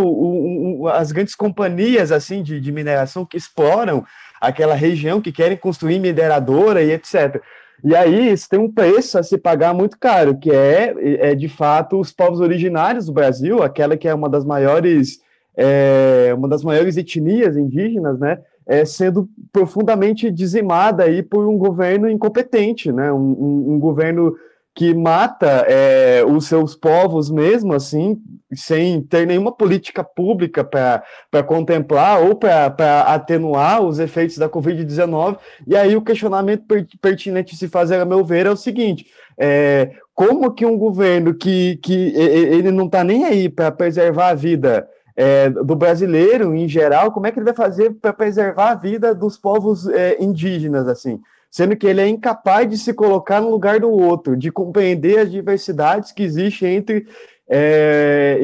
[0.93, 4.05] as grandes companhias assim de, de mineração que exploram
[4.39, 7.41] aquela região, que querem construir mineradora e etc.
[7.83, 10.93] E aí isso tem um preço a se pagar muito caro, que é,
[11.31, 15.19] é de fato os povos originários do Brasil, aquela que é uma das maiores
[15.55, 18.39] é, uma das maiores etnias indígenas, né?
[18.65, 23.11] É, sendo profundamente dizimada aí por um governo incompetente, né?
[23.11, 24.33] Um, um, um governo
[24.75, 28.19] que mata é, os seus povos mesmo, assim,
[28.55, 35.37] sem ter nenhuma política pública para contemplar ou para atenuar os efeitos da Covid-19.
[35.67, 36.63] E aí o questionamento
[36.99, 39.05] pertinente se fazer, a meu ver, é o seguinte:
[39.37, 44.35] é, como que um governo que, que ele não está nem aí para preservar a
[44.35, 48.75] vida é, do brasileiro em geral, como é que ele vai fazer para preservar a
[48.75, 51.19] vida dos povos é, indígenas, assim?
[51.53, 55.31] sendo que ele é incapaz de se colocar no lugar do outro, de compreender as
[55.31, 57.05] diversidades que existem entre
[57.47, 58.39] é,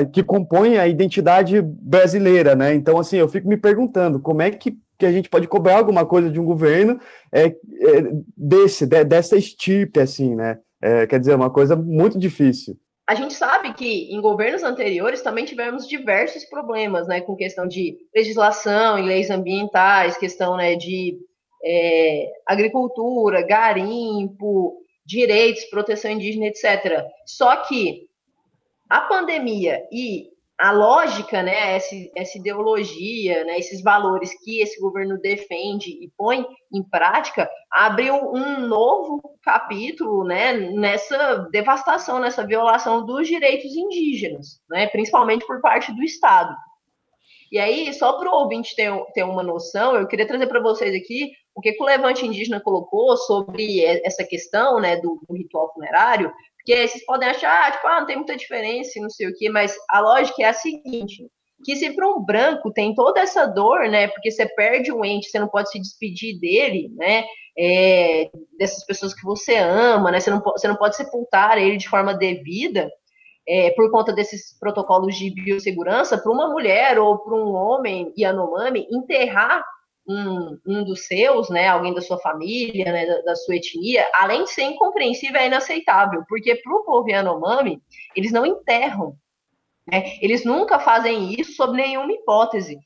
[0.00, 2.74] é, que compõem a identidade brasileira, né?
[2.74, 6.04] Então, assim, eu fico me perguntando como é que, que a gente pode cobrar alguma
[6.04, 6.98] coisa de um governo
[7.30, 7.54] é, é
[8.36, 10.58] desse, de, dessa estirpe, assim, né?
[10.82, 12.76] É, quer dizer, uma coisa muito difícil.
[13.06, 17.96] A gente sabe que em governos anteriores também tivemos diversos problemas, né, com questão de
[18.14, 21.16] legislação e leis ambientais, questão, né, de
[21.64, 27.04] é, agricultura, garimpo, direitos, proteção indígena, etc.
[27.24, 28.08] Só que
[28.88, 35.18] a pandemia e a lógica, né, essa, essa ideologia, né, esses valores que esse governo
[35.18, 43.28] defende e põe em prática, abriu um novo capítulo, né, nessa devastação, nessa violação dos
[43.28, 46.56] direitos indígenas, né, principalmente por parte do Estado.
[47.52, 50.94] E aí, só para o ouvinte ter, ter uma noção, eu queria trazer para vocês
[50.94, 56.32] aqui o que, o Levante Indígena colocou sobre essa questão né, do, do ritual funerário,
[56.66, 59.76] porque vocês podem achar, tipo, ah, não tem muita diferença, não sei o quê, mas
[59.88, 61.24] a lógica é a seguinte,
[61.64, 65.30] que se para um branco tem toda essa dor, né, porque você perde um ente,
[65.30, 67.24] você não pode se despedir dele, né,
[67.56, 71.88] é, dessas pessoas que você ama, né, você não, você não pode sepultar ele de
[71.88, 72.90] forma devida,
[73.48, 78.88] é, por conta desses protocolos de biossegurança, para uma mulher ou para um homem Yanomami
[78.90, 79.64] enterrar
[80.08, 84.44] um, um dos seus, né, alguém da sua família, né, da, da, sua etnia, além
[84.44, 87.82] de ser incompreensível, é inaceitável, porque para o povo Yanomami,
[88.14, 89.16] eles não enterram,
[89.86, 92.78] né, eles nunca fazem isso sob nenhuma hipótese.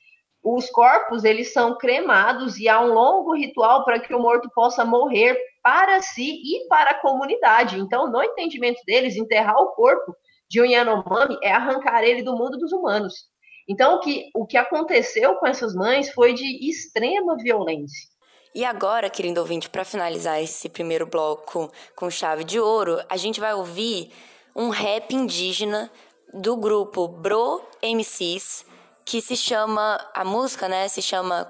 [0.43, 4.83] Os corpos, eles são cremados e há um longo ritual para que o morto possa
[4.83, 7.79] morrer para si e para a comunidade.
[7.79, 10.15] Então, no entendimento deles, enterrar o corpo
[10.49, 13.30] de um Yanomami é arrancar ele do mundo dos humanos.
[13.67, 18.09] Então, o que, o que aconteceu com essas mães foi de extrema violência.
[18.53, 23.39] E agora, querido ouvinte, para finalizar esse primeiro bloco com chave de ouro, a gente
[23.39, 24.11] vai ouvir
[24.53, 25.89] um rap indígena
[26.33, 28.65] do grupo Bro MCs,
[29.05, 31.49] que se chama, a música, né, se chama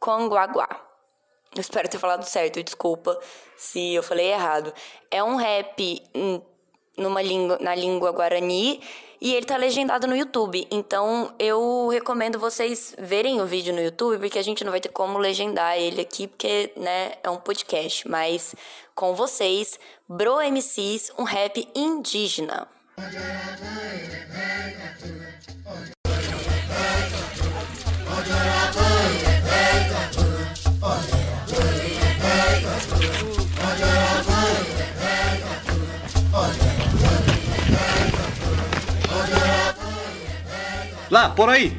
[0.00, 0.68] Conguaguá.
[1.54, 3.18] Eu espero ter falado certo, desculpa
[3.56, 4.72] se eu falei errado.
[5.10, 6.02] É um rap
[6.96, 8.80] numa língua, na língua guarani
[9.20, 10.66] e ele tá legendado no YouTube.
[10.70, 14.88] Então eu recomendo vocês verem o vídeo no YouTube, porque a gente não vai ter
[14.88, 18.08] como legendar ele aqui, porque né, é um podcast.
[18.08, 18.54] Mas
[18.94, 19.78] com vocês,
[20.08, 22.66] Bro MCs, um rap indígena.
[41.12, 41.78] Lá, por aí.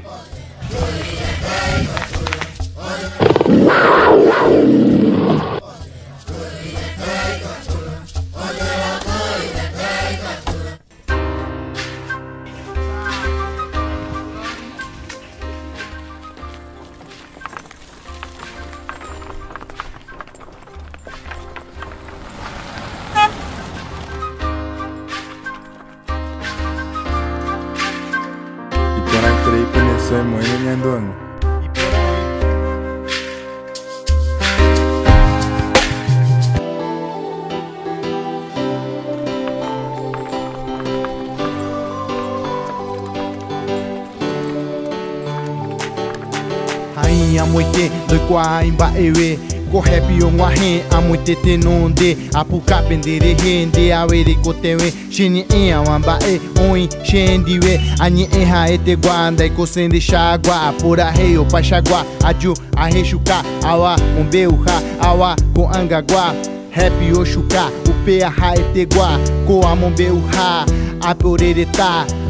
[48.34, 49.40] Kwa imba ewe
[49.72, 55.46] ko happy on wa hen amoite te nonde apuka bendere hende awere ko tewe shini
[55.58, 56.40] ia wamba e
[56.72, 63.44] oi shendiwe anyi e ha ete guanda ko sende shagwa apura heyo pashagwa aju aheshuka
[63.68, 66.34] awa umbeuha awa ko angagwa
[66.74, 70.66] Happy Oshuka, upea ha etegua, ko amombeuha,
[71.02, 72.23] aporereta, Ori jawe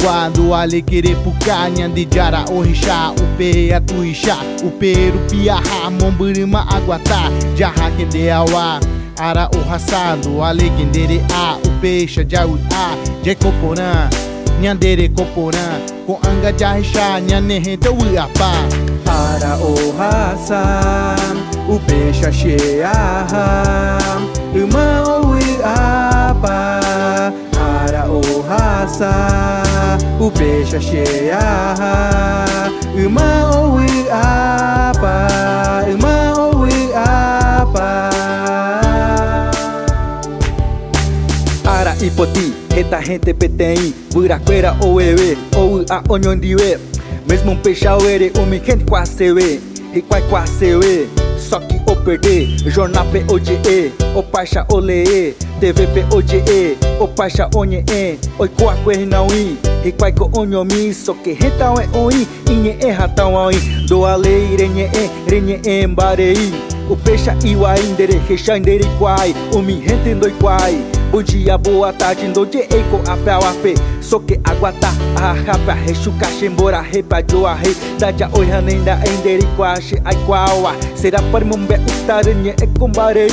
[0.00, 8.32] quando ale kere puka Nyandi jara orisha Upe atuisha Upe rupiaha Momburima aguata Jaha kende
[8.32, 8.80] awa
[9.20, 14.08] Ara o raçado, ale kendere a Upe jawi a Jekoporã
[14.60, 18.52] Nyandere koporã Com anga jahisha Nyanehe dewi apa
[19.06, 21.16] Ara o raça
[21.68, 22.92] O peixe cheia
[30.20, 31.38] o peixe cheia.
[32.94, 35.28] Uma oui apa
[35.86, 38.10] Uma oui apa
[41.64, 46.88] Ara ipoti Reta rente petei Buraqueira ou ewe Ou a oniondiwe
[47.28, 49.60] mesmo um peixe ere, o me quente quasewe,
[49.92, 51.78] riquai quasewe, só que
[52.08, 59.26] perder, jornal PODE, o paixa olee, TV PODE, o paixa onye e, oi quaque não
[59.26, 63.56] i, riquai ko onyo mi, só que reta é oi, inhe e ratão oi,
[63.86, 66.50] do ale renhe e, renhe e embarei,
[66.88, 70.80] o peixe iwa indere, recha indere quai, o me rente doi quai,
[71.10, 77.54] Bom dia, boa tarde, noite, eco, ape, ape Soke, aguata, ahapa, rechuca, shembora, repa, joa,
[77.54, 83.30] rei Daja, oi, hanenda, enderi, quache, ai, quawa Será para mumbe, utarenye, ekombarei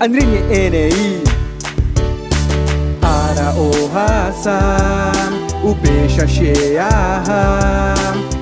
[0.00, 1.22] Andrinhe, enei
[3.02, 4.88] Ara, o raça,
[5.62, 6.88] o peixe, cheia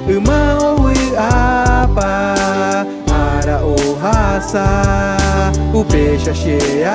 [0.06, 4.64] Uma, oi, apa Ara, o raça,
[5.74, 6.94] o peixe, cheia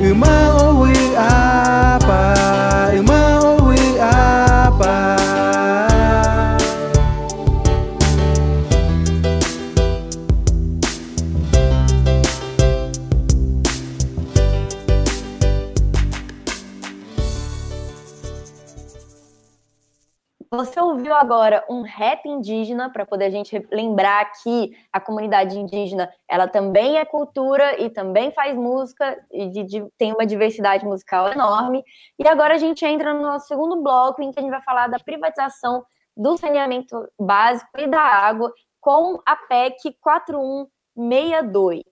[0.00, 4.47] Uma, oi, apa Uma, oi, apa
[20.50, 26.10] Você ouviu agora um rap indígena para poder a gente lembrar que a comunidade indígena
[26.26, 31.28] ela também é cultura e também faz música e de, de, tem uma diversidade musical
[31.28, 31.84] enorme.
[32.18, 34.86] E agora a gente entra no nosso segundo bloco em que a gente vai falar
[34.86, 35.84] da privatização
[36.16, 41.82] do saneamento básico e da água com a PEC 4162.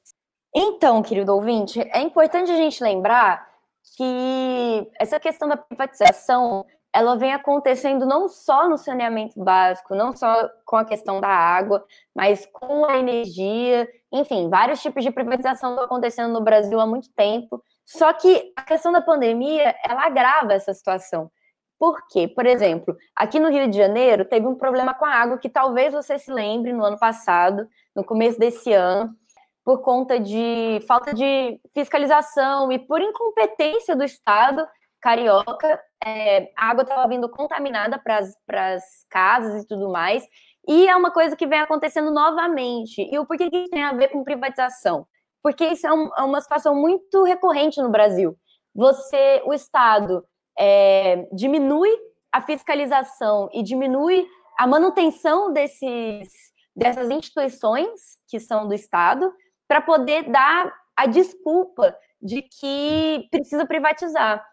[0.55, 3.47] Então, querido ouvinte, é importante a gente lembrar
[3.95, 6.65] que essa questão da privatização
[6.97, 11.85] ela vem acontecendo não só no saneamento básico, não só com a questão da água,
[12.15, 17.11] mas com a energia, enfim, vários tipos de privatização estão acontecendo no Brasil há muito
[17.13, 17.63] tempo.
[17.85, 21.31] Só que a questão da pandemia, ela agrava essa situação.
[21.79, 22.27] Por quê?
[22.27, 25.93] Por exemplo, aqui no Rio de Janeiro teve um problema com a água que talvez
[25.93, 29.15] você se lembre no ano passado, no começo desse ano,
[29.63, 34.67] por conta de falta de fiscalização e por incompetência do Estado
[35.07, 40.27] carioca, é, a água estava vindo contaminada para as casas e tudo mais.
[40.69, 43.03] E é uma coisa que vem acontecendo novamente.
[43.11, 45.07] E o porquê que isso tem a ver com privatização?
[45.43, 48.37] Porque isso é, um, é uma situação muito recorrente no Brasil.
[48.75, 50.25] Você, o Estado,
[50.59, 51.91] é, diminui
[52.33, 54.27] a fiscalização e diminui
[54.59, 56.29] a manutenção desses,
[56.75, 59.33] dessas instituições que são do Estado
[59.69, 64.45] para poder dar a desculpa de que precisa privatizar.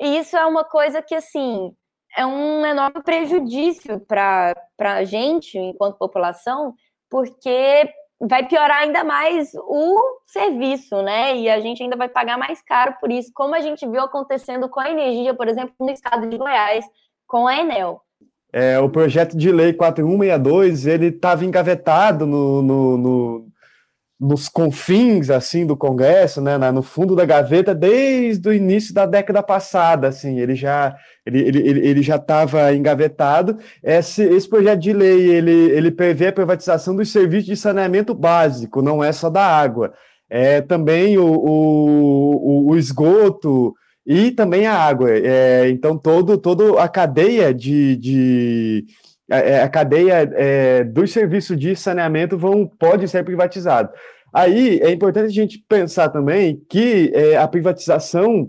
[0.00, 1.72] E isso é uma coisa que, assim,
[2.16, 6.74] é um enorme prejudício para a gente, enquanto população,
[7.10, 7.90] porque
[8.20, 11.36] vai piorar ainda mais o serviço, né?
[11.36, 14.68] E a gente ainda vai pagar mais caro por isso, como a gente viu acontecendo
[14.68, 16.84] com a energia, por exemplo, no estado de Goiás,
[17.26, 18.00] com a Enel.
[18.52, 23.48] É, o projeto de lei 4162, ele estava engavetado no, no, no,
[24.20, 29.42] nos confins assim do Congresso, né, no fundo da gaveta desde o início da década
[29.42, 33.58] passada, assim, ele já ele, ele, ele já estava engavetado.
[33.82, 38.82] Esse, esse projeto de lei ele, ele prevê a privatização dos serviços de saneamento básico,
[38.82, 39.92] não é só da água,
[40.28, 43.72] é também o, o, o esgoto
[44.04, 45.10] e também a água.
[45.10, 48.84] É, então todo, todo a cadeia de, de
[49.30, 53.90] a, é, a cadeia é, dos serviços de saneamento vão, pode ser privatizado.
[54.32, 58.48] Aí é importante a gente pensar também que é, a privatização,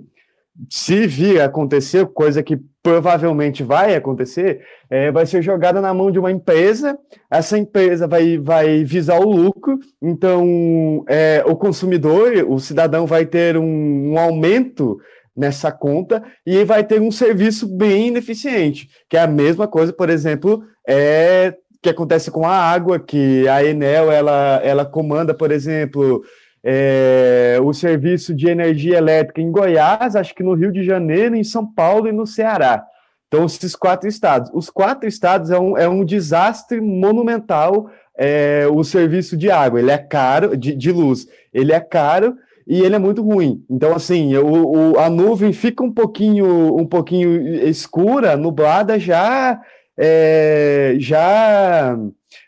[0.69, 6.09] se vir a acontecer, coisa que provavelmente vai acontecer, é, vai ser jogada na mão
[6.11, 6.97] de uma empresa,
[7.29, 13.57] essa empresa vai, vai visar o lucro, então é, o consumidor, o cidadão vai ter
[13.57, 14.97] um, um aumento
[15.39, 20.09] nessa conta e vai ter um serviço bem ineficiente, que é a mesma coisa, por
[20.09, 26.21] exemplo, é que acontece com a água, que a Enel ela, ela comanda, por exemplo,
[26.61, 31.43] é, o serviço de energia elétrica em Goiás, acho que no Rio de Janeiro, em
[31.43, 32.83] São Paulo e no Ceará.
[33.29, 34.51] Então, esses quatro estados.
[34.53, 39.79] Os quatro estados é um, é um desastre monumental é, o serviço de água.
[39.79, 41.27] Ele é caro, de, de luz.
[41.53, 42.35] Ele é caro
[42.69, 43.65] e ele é muito ruim.
[43.67, 49.59] Então, assim, o, o, a nuvem fica um pouquinho, um pouquinho escura, nublada, já
[49.97, 51.97] é, já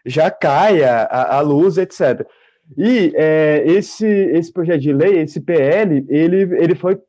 [0.05, 2.23] já cai a, a, luz, etc.
[2.77, 6.99] E é, esse, esse projeto de lei, esse PL, ele, ele foi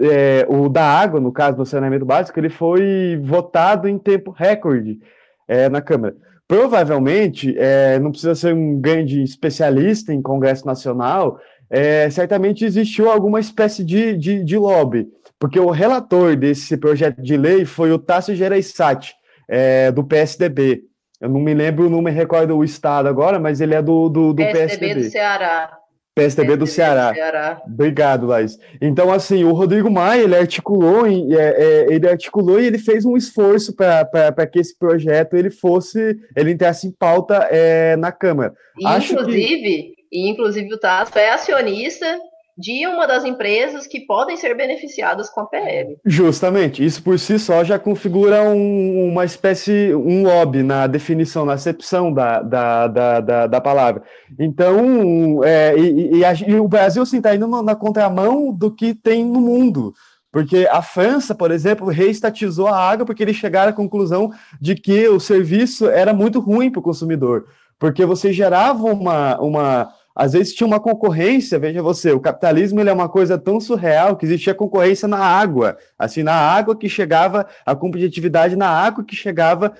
[0.00, 4.98] é, o da água, no caso do saneamento básico, ele foi votado em tempo recorde
[5.46, 6.16] é, na Câmara.
[6.48, 11.38] Provavelmente, é, não precisa ser um grande especialista em Congresso Nacional,
[11.70, 15.06] é, certamente existiu alguma espécie de, de, de, lobby,
[15.38, 19.14] porque o relator desse projeto de lei foi o Tássio Gereissati,
[19.48, 20.82] é, do PSDB.
[21.20, 24.32] Eu não me lembro, não me recordo o estado agora, mas ele é do, do,
[24.32, 24.66] do PSDB.
[24.66, 25.78] PSDB do Ceará.
[26.18, 27.10] PSDB, do, Ceará.
[27.10, 27.62] do Ceará.
[27.64, 28.58] Obrigado, Laís.
[28.82, 33.16] Então, assim, o Rodrigo Maia, ele articulou, é, é, ele articulou e ele fez um
[33.16, 38.52] esforço para que esse projeto ele fosse, ele entrasse em pauta é, na Câmara.
[38.76, 39.97] Inclusive.
[40.10, 42.18] E, inclusive o Tasso é acionista
[42.58, 45.96] de uma das empresas que podem ser beneficiadas com a PL.
[46.04, 51.52] Justamente, isso por si só já configura um, uma espécie, um lobby na definição, na
[51.52, 54.02] acepção da, da, da, da, da palavra.
[54.36, 58.74] Então, é, e, e, a, e, o Brasil está assim, tá indo na contramão do
[58.74, 59.94] que tem no mundo.
[60.32, 65.08] Porque a França, por exemplo, reestatizou a água porque eles chegaram à conclusão de que
[65.08, 67.46] o serviço era muito ruim para o consumidor.
[67.78, 69.88] Porque você gerava uma, uma,
[70.18, 74.16] às vezes tinha uma concorrência, veja você, o capitalismo ele é uma coisa tão surreal
[74.16, 79.14] que existia concorrência na água, assim, na água que chegava, a competitividade na água que
[79.14, 79.72] chegava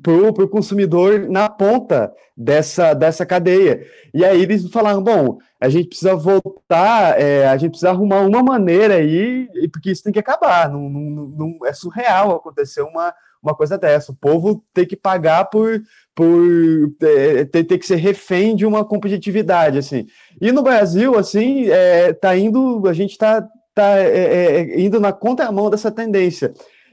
[0.00, 3.84] para o consumidor na ponta dessa, dessa cadeia.
[4.14, 8.44] E aí eles falaram, bom, a gente precisa voltar, é, a gente precisa arrumar uma
[8.44, 13.12] maneira aí, porque isso tem que acabar, não, não, não é surreal acontecer uma,
[13.42, 15.82] uma coisa dessa, o povo tem que pagar por
[16.20, 20.06] por é, ter, ter, que ser refém de uma competitividade, assim.
[20.38, 25.00] E no Brasil, assim, é, tá indo, a gente tá, tá é, é, é, indo
[25.00, 26.52] na contramão dessa tendência.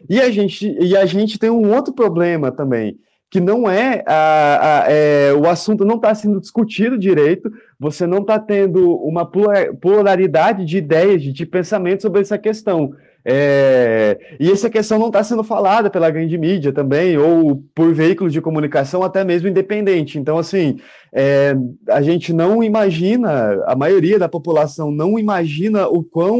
[0.10, 2.98] E a gente, e a gente tem um outro problema também,
[3.30, 8.20] que não é, a, a é, o assunto não está sendo discutido direito, você não
[8.20, 9.30] está tendo uma
[9.82, 12.94] pluralidade de ideias, de, de pensamento sobre essa questão.
[13.30, 18.32] É, e essa questão não está sendo falada pela grande mídia também, ou por veículos
[18.32, 20.18] de comunicação até mesmo independente.
[20.18, 20.78] Então, assim,
[21.14, 21.54] é,
[21.90, 26.40] a gente não imagina, a maioria da população não imagina o quão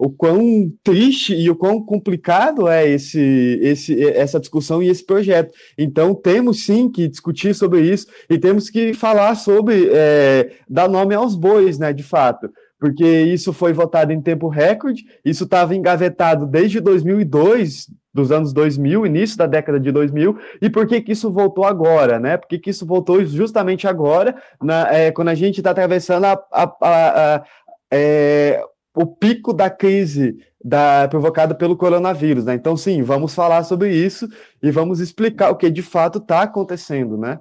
[0.00, 5.52] o quão triste e o quão complicado é esse, esse, essa discussão e esse projeto.
[5.76, 11.16] Então, temos sim que discutir sobre isso e temos que falar sobre é, dar nome
[11.16, 16.46] aos bois, né, de fato porque isso foi votado em tempo recorde, isso estava engavetado
[16.46, 21.30] desde 2002, dos anos 2000, início da década de 2000, e por que, que isso
[21.30, 22.36] voltou agora, né?
[22.36, 26.32] Por que, que isso voltou justamente agora, na, é, quando a gente está atravessando a,
[26.52, 27.44] a, a,
[27.92, 28.62] é,
[28.94, 32.54] o pico da crise da, provocada pelo coronavírus, né?
[32.54, 34.28] Então, sim, vamos falar sobre isso
[34.62, 37.38] e vamos explicar o que de fato está acontecendo, né?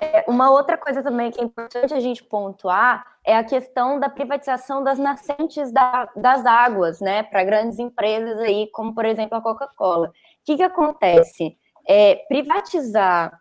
[0.00, 4.08] É, uma outra coisa também que é importante a gente pontuar é a questão da
[4.08, 9.42] privatização das nascentes da, das águas, né, para grandes empresas aí, como por exemplo a
[9.42, 10.08] Coca-Cola.
[10.08, 10.12] O
[10.44, 11.56] que, que acontece?
[11.86, 13.38] É, privatizar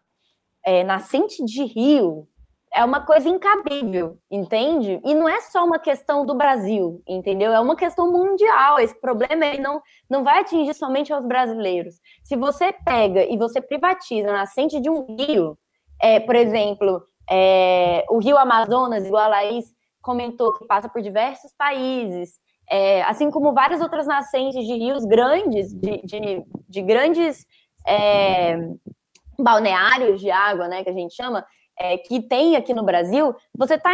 [0.63, 2.27] é, nascente de rio
[2.73, 5.01] é uma coisa incabível, entende?
[5.03, 7.51] E não é só uma questão do Brasil, entendeu?
[7.51, 8.79] É uma questão mundial.
[8.79, 11.95] Esse problema ele não, não vai atingir somente aos brasileiros.
[12.23, 15.57] Se você pega e você privatiza nascente de um rio,
[16.01, 21.53] é, por exemplo, é, o Rio Amazonas, igual a Laís comentou, que passa por diversos
[21.53, 22.39] países,
[22.69, 27.45] é, assim como várias outras nascentes de rios grandes, de, de, de grandes
[27.85, 28.57] é,
[29.37, 31.45] balneários de água, né, que a gente chama,
[31.77, 33.91] é, que tem aqui no Brasil, você está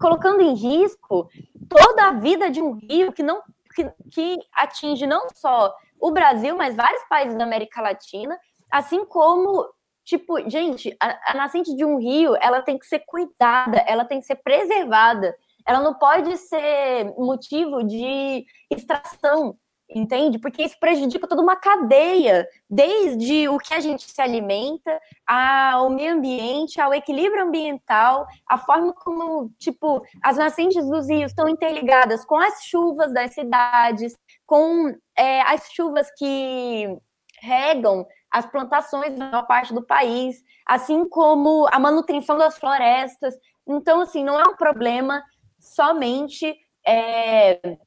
[0.00, 1.28] colocando em risco
[1.68, 3.40] toda a vida de um rio que não
[3.74, 8.38] que, que atinge não só o Brasil, mas vários países da América Latina,
[8.70, 9.66] assim como
[10.06, 14.20] Tipo, gente, a, a, nascente de um rio, ela tem que ser cuidada, ela tem
[14.20, 15.36] que ser preservada.
[15.66, 19.58] Ela não pode ser motivo de extração,
[19.90, 20.38] entende?
[20.38, 24.96] Porque isso prejudica toda uma cadeia, desde o que a gente se alimenta,
[25.26, 31.48] ao meio ambiente, ao equilíbrio ambiental, a forma como, tipo, as nascentes dos rios estão
[31.48, 36.96] interligadas com as chuvas das cidades, com é, as chuvas que
[37.40, 43.34] regam as plantações na maior parte do país, assim como a manutenção das florestas.
[43.66, 45.22] Então, assim, não é um problema
[45.58, 46.54] somente
[46.86, 47.78] é,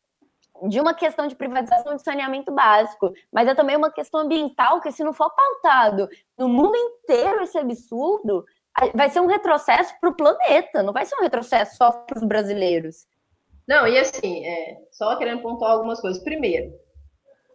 [0.67, 4.91] de uma questão de privatização de saneamento básico, mas é também uma questão ambiental que,
[4.91, 8.43] se não for pautado no mundo inteiro esse absurdo,
[8.95, 12.23] vai ser um retrocesso para o planeta, não vai ser um retrocesso só para os
[12.23, 13.05] brasileiros.
[13.67, 16.23] Não, e assim, é, só querendo pontuar algumas coisas.
[16.23, 16.73] Primeiro,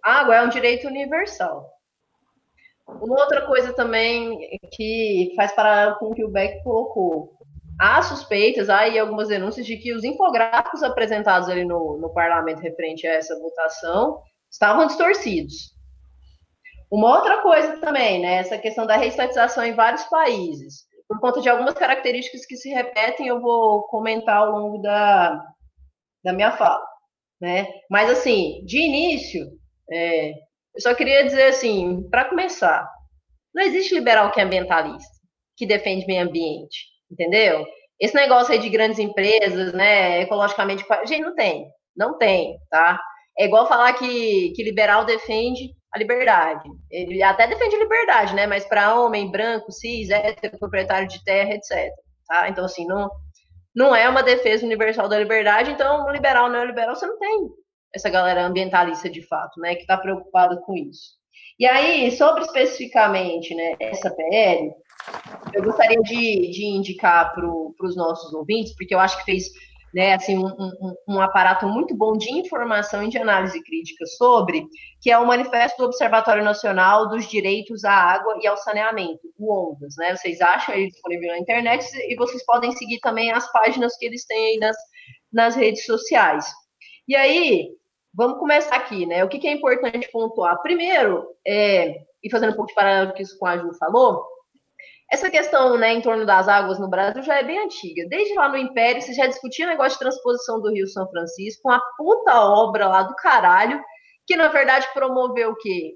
[0.00, 1.73] água é um direito universal.
[2.86, 4.38] Uma outra coisa também
[4.72, 7.32] que faz parar com o que o Beck colocou.
[7.80, 12.60] Há suspeitas, há aí algumas denúncias de que os infográficos apresentados ali no, no parlamento
[12.60, 15.74] referente a essa votação estavam distorcidos.
[16.90, 21.48] Uma outra coisa também, né, essa questão da reestatização em vários países por conta de
[21.48, 25.44] algumas características que se repetem, eu vou comentar ao longo da,
[26.22, 26.84] da minha fala.
[27.40, 27.66] Né?
[27.90, 29.46] Mas, assim, de início,
[29.90, 30.32] é,
[30.74, 32.88] eu só queria dizer assim, para começar,
[33.54, 35.12] não existe liberal que é ambientalista,
[35.56, 37.64] que defende meio ambiente, entendeu?
[38.00, 41.66] Esse negócio aí de grandes empresas, né, ecologicamente, gente, não tem,
[41.96, 43.00] não tem, tá?
[43.38, 46.68] É igual falar que, que liberal defende a liberdade.
[46.90, 48.46] Ele até defende liberdade, né?
[48.46, 51.92] Mas para homem branco, cis, hétero, proprietário de terra, etc.
[52.26, 52.48] Tá?
[52.48, 53.08] Então, assim, não,
[53.74, 55.70] não é uma defesa universal da liberdade.
[55.70, 57.48] Então, liberal, neoliberal, você não tem
[57.94, 59.74] essa galera ambientalista de fato, né?
[59.74, 61.12] Que está preocupada com isso.
[61.58, 64.72] E aí, sobre especificamente né, essa PL,
[65.52, 69.50] eu gostaria de, de indicar para os nossos ouvintes, porque eu acho que fez
[69.94, 74.66] né, assim, um, um, um, aparato muito bom de informação e de análise crítica sobre,
[75.00, 79.70] que é o Manifesto do Observatório Nacional dos Direitos à Água e ao Saneamento, o
[79.70, 80.16] ONDAS, né?
[80.16, 84.26] Vocês acham ele disponível na internet e vocês podem seguir também as páginas que eles
[84.26, 84.76] têm aí nas,
[85.32, 86.52] nas redes sociais.
[87.06, 87.68] E aí,
[88.14, 89.24] vamos começar aqui, né?
[89.24, 90.60] O que, que é importante pontuar?
[90.62, 94.24] Primeiro, é, e fazendo um pouco de paralelo com isso que a Ju falou,
[95.10, 98.06] essa questão né, em torno das águas no Brasil já é bem antiga.
[98.08, 101.68] Desde lá no Império, você já discutia o negócio de transposição do Rio São Francisco,
[101.68, 103.82] uma puta obra lá do caralho,
[104.26, 105.94] que na verdade promoveu o quê?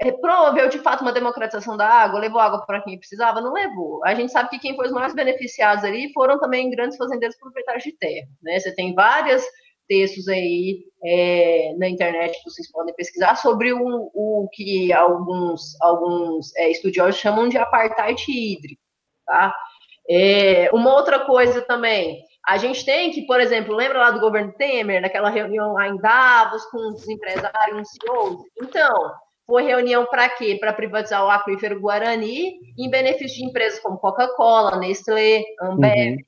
[0.00, 3.40] É, promoveu de fato uma democratização da água, levou água para quem precisava?
[3.40, 4.04] Não levou.
[4.04, 7.84] A gente sabe que quem foi os mais beneficiados ali foram também grandes fazendeiros proprietários
[7.84, 8.26] de terra.
[8.42, 8.58] Né?
[8.60, 9.44] Você tem várias
[9.88, 16.54] textos aí é, na internet que vocês podem pesquisar sobre o, o que alguns, alguns
[16.56, 18.80] é, estudiosos chamam de apartheid hídrico,
[19.26, 19.54] tá?
[20.10, 24.54] É, uma outra coisa também, a gente tem que, por exemplo, lembra lá do governo
[24.54, 28.42] Temer, naquela reunião lá em Davos com os empresários, os CEOs?
[28.62, 29.12] Então,
[29.46, 30.56] foi reunião para quê?
[30.58, 36.18] Para privatizar o aquífero Guarani em benefício de empresas como Coca-Cola, Nestlé, Ambev, uhum.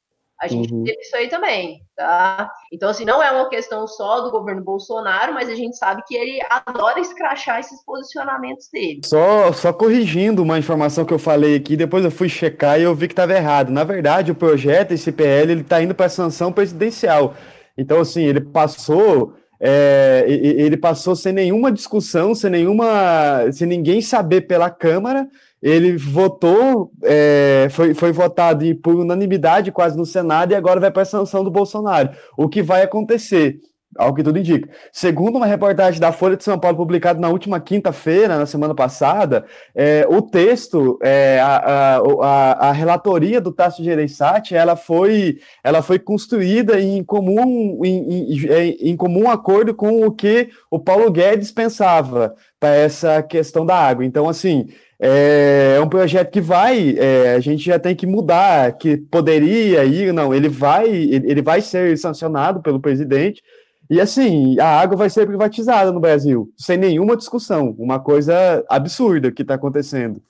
[0.41, 0.85] A gente uhum.
[0.85, 2.51] teve isso aí também, tá?
[2.73, 6.17] Então, assim, não é uma questão só do governo Bolsonaro, mas a gente sabe que
[6.17, 9.03] ele adora escrachar esses posicionamentos dele.
[9.05, 12.95] Só, só corrigindo uma informação que eu falei aqui, depois eu fui checar e eu
[12.95, 13.71] vi que estava errado.
[13.71, 17.35] Na verdade, o projeto, esse PL, ele está indo para a sanção presidencial.
[17.77, 24.43] Então, assim, ele passou é, ele passou sem nenhuma discussão, sem nenhuma, sem ninguém saber
[24.43, 25.29] pela Câmara,
[25.63, 31.03] ele votou, é, foi, foi votado por unanimidade quase no Senado e agora vai para
[31.03, 32.11] a sanção do Bolsonaro.
[32.37, 33.61] O que vai acontecer?
[33.99, 34.69] Ao que tudo indica.
[34.93, 39.45] Segundo uma reportagem da Folha de São Paulo, publicada na última quinta-feira, na semana passada,
[39.75, 45.99] é, o texto, é, a, a, a, relatoria do Tasso Gereissati, ela foi, ela foi
[45.99, 52.37] construída em comum, em, em, em comum acordo com o que o Paulo Guedes pensava
[52.61, 54.05] para essa questão da água.
[54.05, 54.69] Então, assim,
[55.01, 59.85] é, é um projeto que vai, é, a gente já tem que mudar, que poderia
[59.85, 63.43] ir, não, ele vai, ele vai ser sancionado pelo presidente,
[63.89, 69.33] e assim, a água vai ser privatizada no Brasil, sem nenhuma discussão, uma coisa absurda
[69.33, 70.23] que está acontecendo.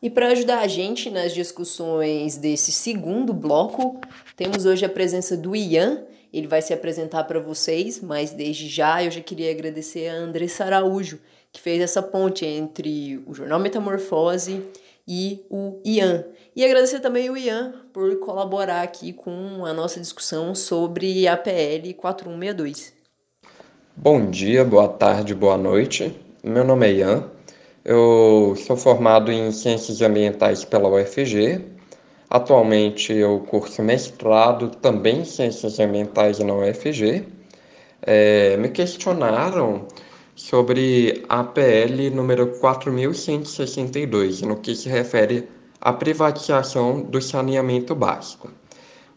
[0.00, 4.00] E para ajudar a gente nas discussões desse segundo bloco,
[4.36, 6.04] temos hoje a presença do Ian.
[6.32, 10.64] Ele vai se apresentar para vocês, mas desde já eu já queria agradecer a Andressa
[10.64, 11.18] Araújo,
[11.52, 14.62] que fez essa ponte entre o jornal Metamorfose
[15.06, 16.24] e o Ian.
[16.54, 21.94] E agradecer também o Ian por colaborar aqui com a nossa discussão sobre a PL
[21.94, 22.92] 4162.
[23.96, 26.14] Bom dia, boa tarde, boa noite.
[26.44, 27.30] Meu nome é Ian.
[27.84, 31.64] Eu sou formado em Ciências Ambientais pela UFG.
[32.28, 37.24] Atualmente eu curso mestrado também em Ciências Ambientais na UFG.
[38.02, 39.86] É, me questionaram
[40.38, 45.48] sobre a PL número 4162, no que se refere
[45.80, 48.48] à privatização do saneamento básico.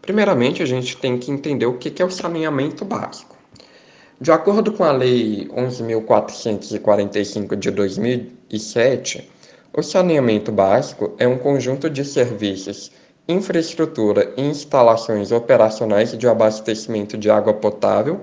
[0.02, 3.38] Primeiramente, a gente tem que entender o que é o saneamento básico.
[4.20, 9.30] De acordo com a Lei 11.445 de 2007,
[9.78, 12.92] o saneamento básico é um conjunto de serviços,
[13.28, 18.22] infraestrutura e instalações operacionais de abastecimento de água potável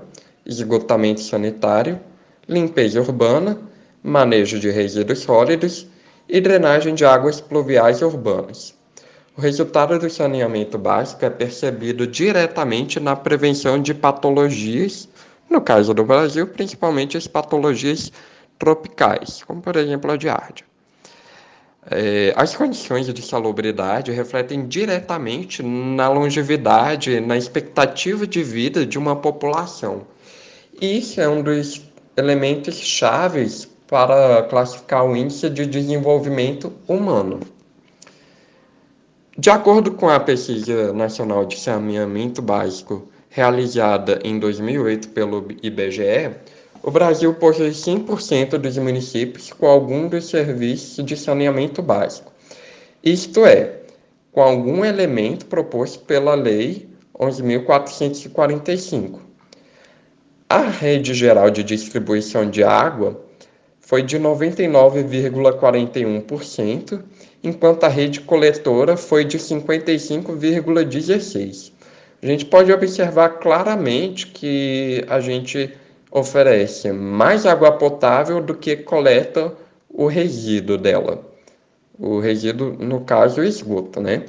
[0.49, 1.99] esgotamento sanitário,
[2.49, 3.59] limpeza urbana,
[4.03, 5.85] manejo de resíduos sólidos
[6.27, 8.73] e drenagem de águas pluviais urbanas.
[9.37, 15.07] O resultado do saneamento básico é percebido diretamente na prevenção de patologias,
[15.47, 18.11] no caso do Brasil, principalmente as patologias
[18.57, 20.65] tropicais, como por exemplo a diardia.
[21.91, 29.15] É, as condições de salubridade refletem diretamente na longevidade, na expectativa de vida de uma
[29.15, 30.05] população.
[30.81, 31.77] Isso é um dos
[32.19, 37.39] elementos chaves para classificar o índice de desenvolvimento humano.
[39.37, 46.35] De acordo com a Pesquisa Nacional de Saneamento Básico, realizada em 2008 pelo IBGE,
[46.83, 52.31] o Brasil possui 100% dos municípios com algum dos serviços de saneamento básico,
[53.03, 53.81] isto é,
[54.31, 56.87] com algum elemento proposto pela Lei
[57.19, 59.28] 11.445.
[60.51, 63.23] A rede geral de distribuição de água
[63.79, 67.03] foi de 99,41%,
[67.43, 71.71] enquanto a rede coletora foi de 55,16%.
[72.21, 75.71] A gente pode observar claramente que a gente
[76.11, 79.53] oferece mais água potável do que coleta
[79.87, 81.23] o resíduo dela.
[81.95, 84.25] O resíduo, no caso, o esgoto, né?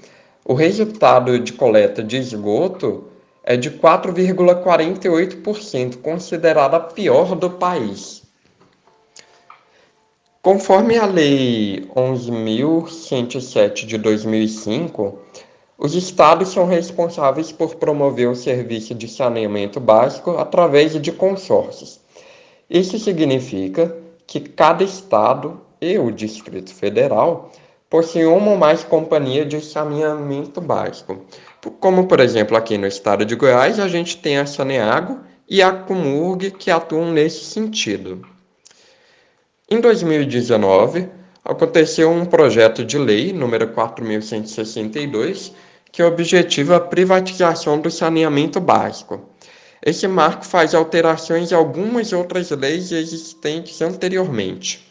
[0.43, 3.11] o resultado de coleta de esgoto
[3.46, 8.24] é de 4,48%, considerada a pior do país.
[10.41, 15.20] Conforme a Lei 11.107 de 2005,
[15.78, 22.00] os estados são responsáveis por promover o serviço de saneamento básico através de consórcios.
[22.70, 27.52] Isso significa que cada estado e o Distrito Federal
[27.89, 31.25] possuem uma ou mais companhias de saneamento básico.
[31.79, 35.71] Como, por exemplo, aqui no estado de Goiás, a gente tem a Saneago e a
[35.71, 38.21] Comurg que atuam nesse sentido.
[39.69, 41.09] Em 2019,
[41.43, 45.53] aconteceu um projeto de lei número 4162
[45.91, 49.29] que objetiva a privatização do saneamento básico.
[49.83, 54.86] Esse marco faz alterações em algumas outras leis existentes anteriormente.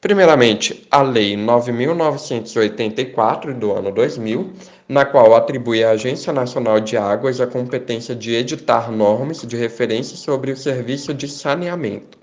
[0.00, 4.52] Primeiramente, a Lei 9.984 do ano 2000,
[4.88, 10.16] na qual atribui à Agência Nacional de Águas a competência de editar normas de referência
[10.16, 12.18] sobre o serviço de saneamento.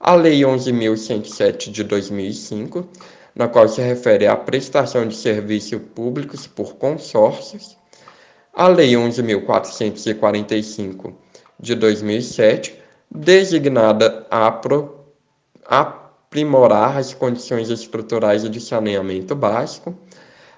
[0.00, 2.88] A Lei 11.107 de 2005,
[3.34, 7.78] na qual se refere à prestação de serviços públicos por consórcios,
[8.52, 11.14] a Lei 11.445
[11.60, 12.76] de 2007,
[13.08, 14.50] designada a
[16.32, 19.94] aprimorar as condições estruturais de saneamento básico,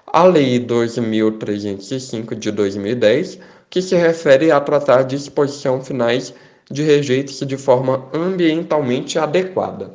[0.07, 6.33] a Lei 2.305 de 2010, que se refere a tratar disposição finais
[6.71, 9.93] de rejeitos de forma ambientalmente adequada.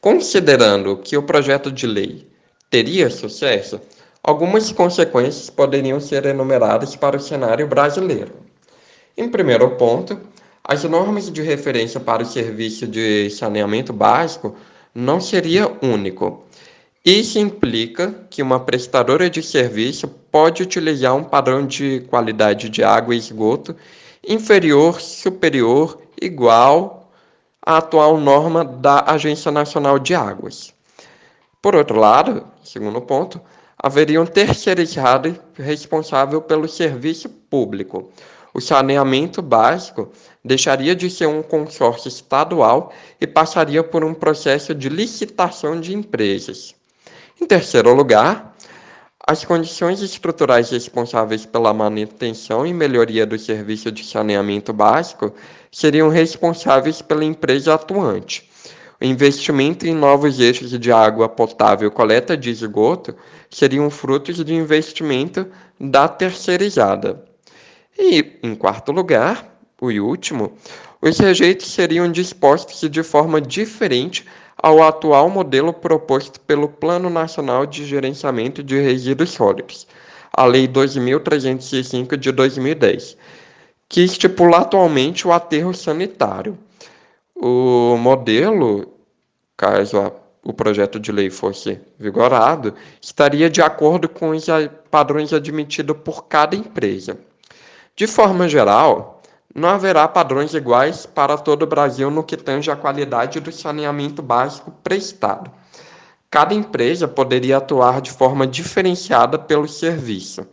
[0.00, 2.28] Considerando que o projeto de lei
[2.70, 3.80] teria sucesso,
[4.22, 8.32] algumas consequências poderiam ser enumeradas para o cenário brasileiro.
[9.16, 10.20] Em primeiro ponto,
[10.64, 14.54] as normas de referência para o serviço de saneamento básico
[14.94, 16.44] não seria único.
[17.04, 23.14] Isso implica que uma prestadora de serviço pode utilizar um padrão de qualidade de água
[23.14, 23.74] e esgoto
[24.26, 27.10] inferior, superior, igual
[27.60, 30.72] à atual norma da Agência Nacional de Águas.
[31.60, 33.40] Por outro lado, segundo ponto,
[33.76, 38.12] haveria um terceirizado responsável pelo serviço público.
[38.54, 40.10] O saneamento básico
[40.44, 46.74] deixaria de ser um consórcio estadual e passaria por um processo de licitação de empresas.
[47.40, 48.54] Em terceiro lugar,
[49.26, 55.32] as condições estruturais responsáveis pela manutenção e melhoria do serviço de saneamento básico
[55.70, 58.50] seriam responsáveis pela empresa atuante.
[59.00, 63.14] O investimento em novos eixos de água potável e coleta de esgoto
[63.48, 65.46] seriam frutos de investimento
[65.80, 67.31] da terceirizada.
[68.04, 70.54] E, em quarto lugar, o último,
[71.00, 74.26] os rejeitos seriam dispostos de forma diferente
[74.60, 79.86] ao atual modelo proposto pelo Plano Nacional de Gerenciamento de Resíduos Sólidos,
[80.32, 83.16] a Lei 2.305 de 2010,
[83.88, 86.58] que estipula atualmente o aterro sanitário.
[87.36, 88.92] O modelo
[89.56, 94.46] caso a, o projeto de lei fosse vigorado, estaria de acordo com os
[94.90, 97.16] padrões admitidos por cada empresa.
[97.94, 99.20] De forma geral,
[99.54, 104.22] não haverá padrões iguais para todo o Brasil no que tange à qualidade do saneamento
[104.22, 105.50] básico prestado.
[106.30, 110.46] Cada empresa poderia atuar de forma diferenciada pelo serviço.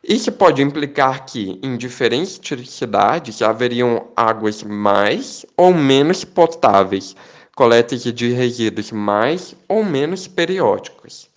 [0.00, 2.38] Isso pode implicar que, em diferentes
[2.68, 7.16] cidades, haveriam águas mais ou menos potáveis,
[7.56, 11.28] coletas de resíduos mais ou menos periódicos.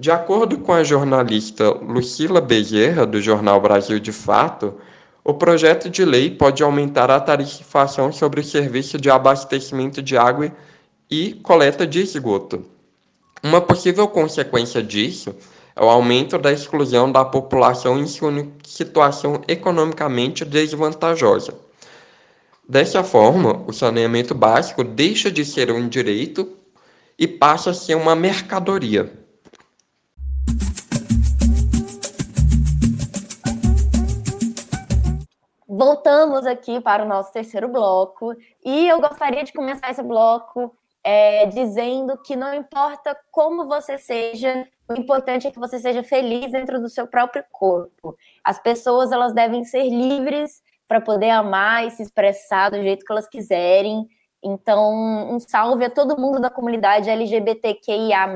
[0.00, 4.76] De acordo com a jornalista Lucila Bezerra, do jornal Brasil de Fato,
[5.22, 10.50] o projeto de lei pode aumentar a tarifação sobre o serviço de abastecimento de água
[11.10, 12.64] e coleta de esgoto.
[13.42, 15.36] Uma possível consequência disso
[15.76, 18.06] é o aumento da exclusão da população em
[18.64, 21.52] situação economicamente desvantajosa.
[22.66, 26.56] Dessa forma, o saneamento básico deixa de ser um direito
[27.18, 29.20] e passa a ser uma mercadoria.
[35.80, 41.46] Voltamos aqui para o nosso terceiro bloco e eu gostaria de começar esse bloco é,
[41.46, 46.78] dizendo que não importa como você seja, o importante é que você seja feliz dentro
[46.78, 48.14] do seu próprio corpo.
[48.44, 53.10] As pessoas elas devem ser livres para poder amar e se expressar do jeito que
[53.10, 54.06] elas quiserem.
[54.44, 58.28] Então, um salve a todo mundo da comunidade LGBTQIA+,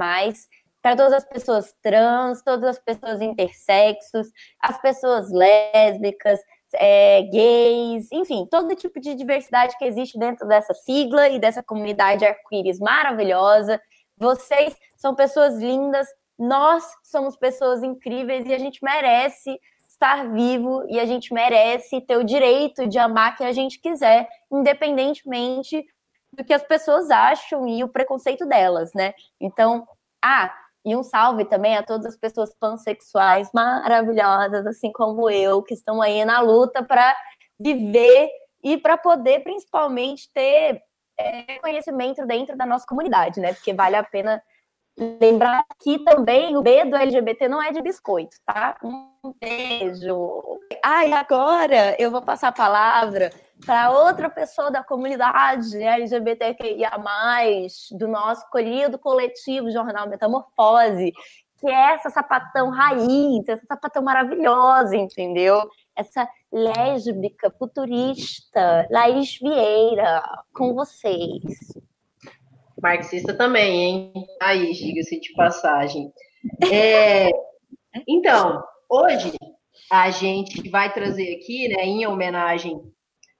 [0.80, 4.28] para todas as pessoas trans, todas as pessoas intersexos,
[4.62, 6.38] as pessoas lésbicas,
[6.74, 12.24] é, gays, enfim, todo tipo de diversidade que existe dentro dessa sigla e dessa comunidade
[12.24, 13.80] arco-íris maravilhosa.
[14.16, 16.06] Vocês são pessoas lindas,
[16.38, 19.58] nós somos pessoas incríveis e a gente merece
[19.88, 24.28] estar vivo e a gente merece ter o direito de amar quem a gente quiser,
[24.50, 25.84] independentemente
[26.32, 29.14] do que as pessoas acham e o preconceito delas, né?
[29.40, 29.86] Então,
[30.22, 30.52] ah,
[30.84, 36.02] e um salve também a todas as pessoas pansexuais maravilhosas, assim como eu, que estão
[36.02, 37.16] aí na luta para
[37.58, 38.28] viver
[38.62, 40.82] e para poder, principalmente, ter
[41.18, 43.54] é, conhecimento dentro da nossa comunidade, né?
[43.54, 44.42] Porque vale a pena
[44.96, 48.76] lembrar que também o B do LGBT não é de biscoito, tá?
[48.82, 50.60] Um beijo.
[50.84, 53.30] Ai, agora eu vou passar a palavra
[53.64, 56.90] para outra pessoa da comunidade LGBTQIA+,
[57.92, 61.12] do nosso colhido coletivo Jornal Metamorfose,
[61.58, 65.62] que é essa sapatão raiz, essa sapatão maravilhosa, entendeu?
[65.96, 71.42] Essa lésbica futurista, Laís Vieira, com vocês.
[72.82, 74.12] Marxista também, hein?
[74.42, 76.12] Aí, diga-se de passagem.
[76.70, 77.30] É,
[78.06, 79.32] então, hoje
[79.90, 82.93] a gente vai trazer aqui, né, em homenagem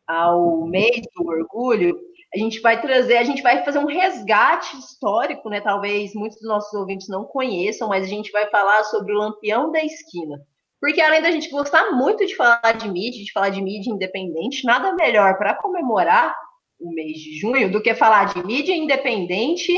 [0.06, 1.98] ao mês do orgulho,
[2.34, 5.60] a gente vai trazer, a gente vai fazer um resgate histórico, né?
[5.60, 9.70] Talvez muitos dos nossos ouvintes não conheçam, mas a gente vai falar sobre o Lampião
[9.70, 10.38] da Esquina.
[10.80, 14.66] Porque além da gente gostar muito de falar de mídia, de falar de mídia independente,
[14.66, 16.34] nada melhor para comemorar
[16.78, 19.72] o mês de junho do que falar de mídia independente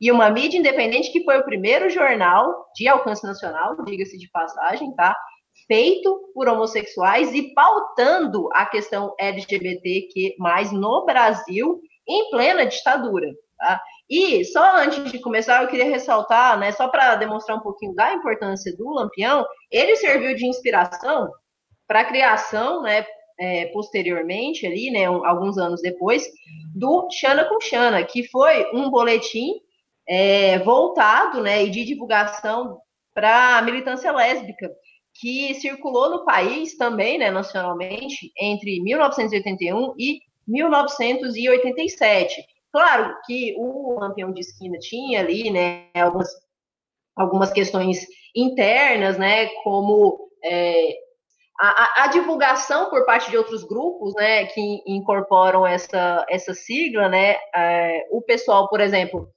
[0.00, 4.94] e uma mídia independente que foi o primeiro jornal de alcance nacional, diga-se de passagem,
[4.94, 5.16] tá?
[5.66, 10.36] Feito por homossexuais e pautando a questão LGBTQ+,
[10.72, 13.28] no Brasil, em plena ditadura.
[13.58, 13.80] Tá?
[14.08, 18.12] E só antes de começar, eu queria ressaltar, né, só para demonstrar um pouquinho da
[18.12, 21.30] importância do Lampião, ele serviu de inspiração
[21.88, 23.04] para a criação, né,
[23.38, 26.28] é, posteriormente ali, né, alguns anos depois,
[26.74, 29.54] do Xana com Xana, que foi um boletim
[30.08, 32.78] é, voltado, né, e de divulgação
[33.12, 34.70] para a militância lésbica
[35.20, 42.44] que circulou no país também, né, nacionalmente, entre 1981 e 1987.
[42.72, 46.28] Claro que o campeão de esquina tinha ali, né, algumas,
[47.16, 50.94] algumas questões internas, né, como é,
[51.58, 57.36] a, a, divulgação por parte de outros grupos, né, que incorporam essa, essa sigla, né,
[57.54, 59.28] é, o pessoal, por exemplo,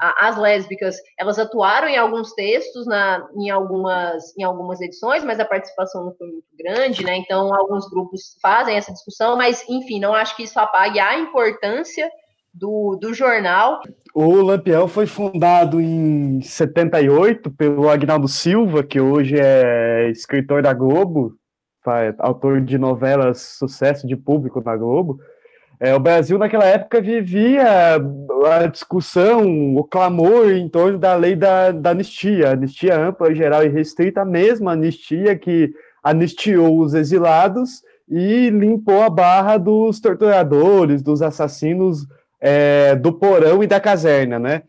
[0.00, 5.44] as lésbicas, elas atuaram em alguns textos, na, em, algumas, em algumas edições, mas a
[5.44, 7.16] participação não foi muito grande, né?
[7.16, 12.08] Então, alguns grupos fazem essa discussão, mas, enfim, não acho que isso apague a importância
[12.52, 13.80] do, do jornal.
[14.14, 21.34] O Lampião foi fundado em 78 pelo Agnaldo Silva, que hoje é escritor da Globo,
[22.18, 25.18] autor de novelas sucesso de público na Globo.
[25.80, 31.70] É, o Brasil, naquela época, vivia a discussão, o clamor em torno da lei da,
[31.70, 35.70] da anistia, anistia ampla, geral e restrita, a mesma anistia que
[36.02, 42.06] anistiou os exilados e limpou a barra dos torturadores, dos assassinos
[42.40, 44.62] é, do porão e da caserna, né?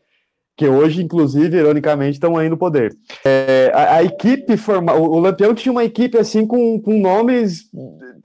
[0.60, 2.94] Que hoje, inclusive, ironicamente, estão aí no poder.
[3.24, 7.70] É, a, a, equipe forma, o, Lampião tinha uma equipe assim com, com nomes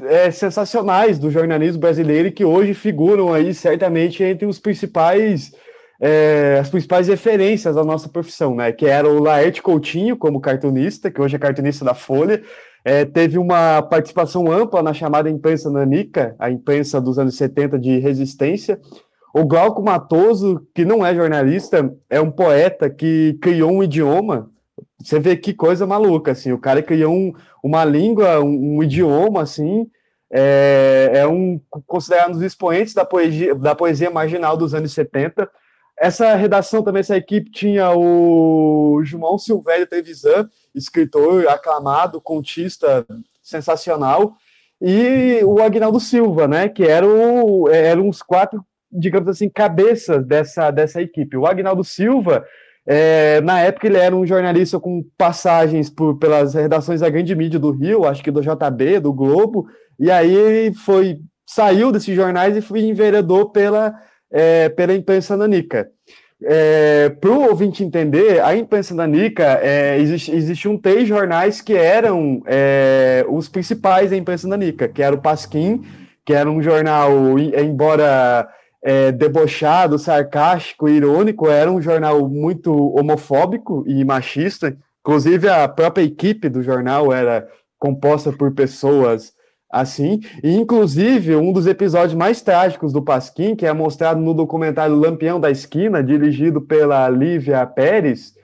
[0.03, 5.53] é, sensacionais do jornalismo brasileiro e que hoje figuram aí certamente entre os principais
[6.01, 8.73] é, as principais referências da nossa profissão, né?
[8.73, 12.43] Que era o Laerte Coutinho como cartunista, que hoje é cartunista da Folha,
[12.85, 18.01] é, teve uma participação ampla na chamada imprensa nanica, a imprensa dos anos 70 de
[18.01, 18.81] resistência.
[19.35, 24.49] O Glauco Matoso, que não é jornalista, é um poeta que criou um idioma.
[25.03, 29.43] Você vê que coisa maluca, assim, o cara criou um, uma língua, um, um idioma,
[29.43, 29.91] assim,
[30.33, 35.51] é, é, um considerado um dos expoentes da poesia, da poesia marginal dos anos 70.
[35.99, 43.05] Essa redação também, essa equipe tinha o João Silvério Trevisan, escritor aclamado, contista
[43.43, 44.37] sensacional,
[44.81, 48.65] e o Agnaldo Silva, né, que era o, eram os quatro,
[48.95, 51.37] digamos assim, cabeças dessa, dessa equipe.
[51.37, 52.45] O Agnaldo Silva,
[52.87, 57.59] é, na época ele era um jornalista com passagens por, pelas redações da grande mídia
[57.59, 59.67] do Rio, acho que do JB, do Globo,
[59.99, 63.95] e aí foi saiu desses jornais e foi enveredou pela,
[64.31, 65.89] é, pela imprensa nanica.
[66.43, 72.43] É, Para o ouvinte entender, a imprensa nanica, é, existe, existiam três jornais que eram
[72.47, 75.83] é, os principais da imprensa nanica, que era o Pasquim,
[76.25, 78.49] que era um jornal, embora
[78.85, 84.77] é, debochado, sarcástico, irônico, era um jornal muito homofóbico e machista.
[85.01, 89.33] Inclusive, a própria equipe do jornal era composta por pessoas
[89.73, 90.21] assim.
[90.43, 95.41] E, inclusive, um dos episódios mais trágicos do Pasquim, que é mostrado no documentário Lampião
[95.41, 98.35] da Esquina, dirigido pela Lívia Pérez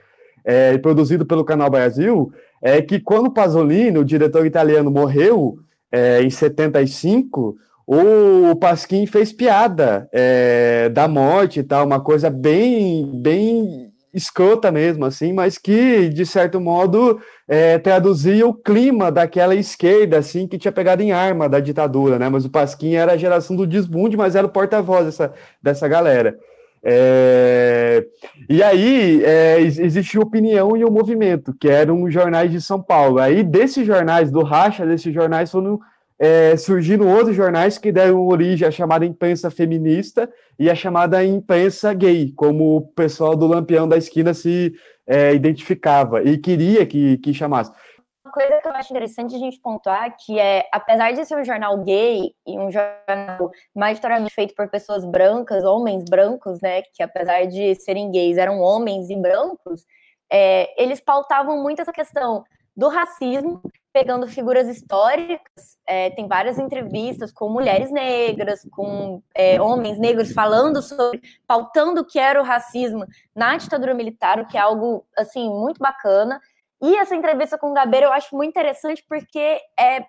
[0.44, 2.32] é, e produzido pelo Canal Brasil,
[2.62, 5.58] é que quando Pasolini, o diretor italiano, morreu
[5.92, 7.56] é, em 75,
[7.92, 15.04] o Pasquim fez piada é, da morte e tal, uma coisa bem, bem escrota mesmo,
[15.04, 20.70] assim, mas que, de certo modo, é, traduzia o clima daquela esquerda, assim, que tinha
[20.70, 22.28] pegado em arma da ditadura, né?
[22.28, 26.38] Mas o Pasquim era a geração do desbunde, mas era o porta-voz dessa, dessa galera.
[26.84, 28.06] É...
[28.48, 33.18] E aí é, existia opinião e o movimento, que eram jornais de São Paulo.
[33.18, 35.80] Aí desses jornais, do racha desses jornais, foram
[36.20, 41.94] é, surgiram outros jornais que deram origem à chamada imprensa feminista e à chamada imprensa
[41.94, 44.74] gay, como o pessoal do Lampião da Esquina se
[45.06, 47.72] é, identificava e queria que, que chamasse.
[48.22, 51.44] Uma coisa que eu acho interessante a gente pontuar que é, apesar de ser um
[51.44, 57.46] jornal gay e um jornal majoritariamente feito por pessoas brancas, homens brancos, né, que apesar
[57.46, 59.86] de serem gays eram homens e brancos,
[60.30, 62.44] é, eles pautavam muito essa questão
[62.76, 63.62] do racismo
[63.92, 70.80] pegando figuras históricas, é, tem várias entrevistas com mulheres negras, com é, homens negros falando
[70.80, 75.48] sobre, pautando o que era o racismo na ditadura militar, o que é algo, assim,
[75.48, 76.40] muito bacana.
[76.80, 80.04] E essa entrevista com o Gabeira eu acho muito interessante porque é,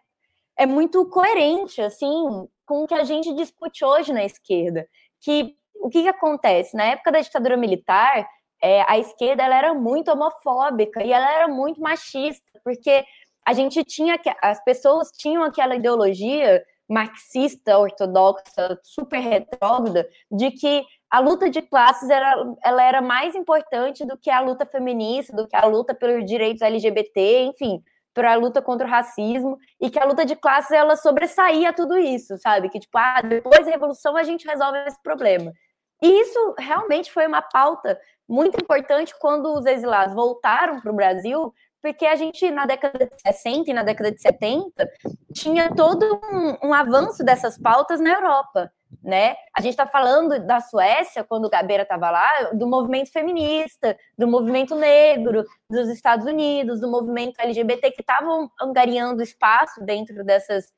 [0.58, 4.88] é muito coerente, assim, com o que a gente discute hoje na esquerda.
[5.20, 6.78] Que o que, que acontece?
[6.78, 8.28] Na época da ditadura militar,
[8.62, 13.04] é, a esquerda ela era muito homofóbica e ela era muito machista, porque
[13.48, 20.84] a gente tinha que as pessoas tinham aquela ideologia marxista, ortodoxa, super retrógrada, de que
[21.10, 25.48] a luta de classes era, ela era mais importante do que a luta feminista, do
[25.48, 27.82] que a luta pelos direitos LGBT, enfim,
[28.14, 31.98] para a luta contra o racismo, e que a luta de classes ela sobressaía tudo
[31.98, 32.70] isso, sabe?
[32.70, 35.54] Que tipo, ah, depois da revolução a gente resolve esse problema.
[36.02, 41.54] E isso realmente foi uma pauta muito importante quando os exilados voltaram para o Brasil,
[41.82, 44.90] porque a gente, na década de 60 e na década de 70,
[45.34, 48.72] tinha todo um, um avanço dessas pautas na Europa,
[49.04, 49.36] né?
[49.56, 54.28] A gente está falando da Suécia, quando o Gabeira estava lá, do movimento feminista, do
[54.28, 60.72] movimento negro, dos Estados Unidos, do movimento LGBT, que estavam angariando espaço dentro dessas,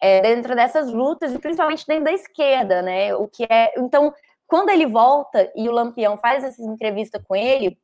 [0.00, 3.14] é, dentro dessas lutas, e principalmente dentro da esquerda, né?
[3.14, 3.72] O que é...
[3.78, 4.12] Então,
[4.46, 7.78] quando ele volta e o Lampião faz essa entrevista com ele,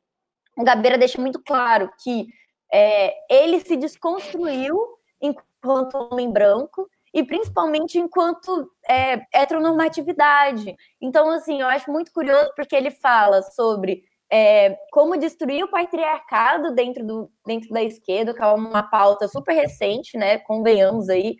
[0.55, 2.27] o Gabeira deixa muito claro que
[2.73, 4.77] é, ele se desconstruiu
[5.21, 10.75] enquanto homem branco e principalmente enquanto é, heteronormatividade.
[11.01, 16.73] Então, assim, eu acho muito curioso porque ele fala sobre é, como destruir o patriarcado
[16.73, 20.37] dentro, do, dentro da esquerda, que é uma pauta super recente, né?
[20.37, 21.35] Convenhamos aí,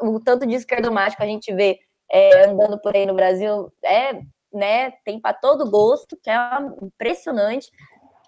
[0.00, 1.78] o tanto de esquerdomático a gente vê
[2.10, 4.20] é, andando por aí no Brasil é,
[4.52, 6.36] né, tem para todo gosto, que é
[6.82, 7.70] impressionante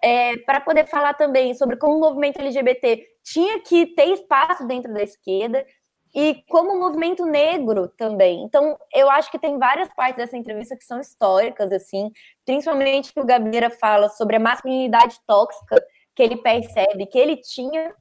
[0.05, 4.93] é, para poder falar também sobre como o movimento LGBT tinha que ter espaço dentro
[4.93, 5.65] da esquerda.
[6.17, 8.45] e como movimento negro também.
[8.45, 12.11] Então, eu acho que tem várias partes dessa entrevista que são históricas, assim,
[12.47, 15.85] principalmente que o Gabeira fala sobre a masculinidade tóxica
[16.15, 17.93] que ele percebe que ele tinha,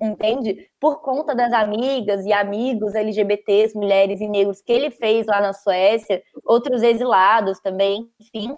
[0.00, 0.70] entende?
[0.80, 5.52] Por conta das amigas e amigos LGBTs, mulheres e negros que ele fez lá na
[5.52, 8.56] Suécia, outros exilados também, enfim.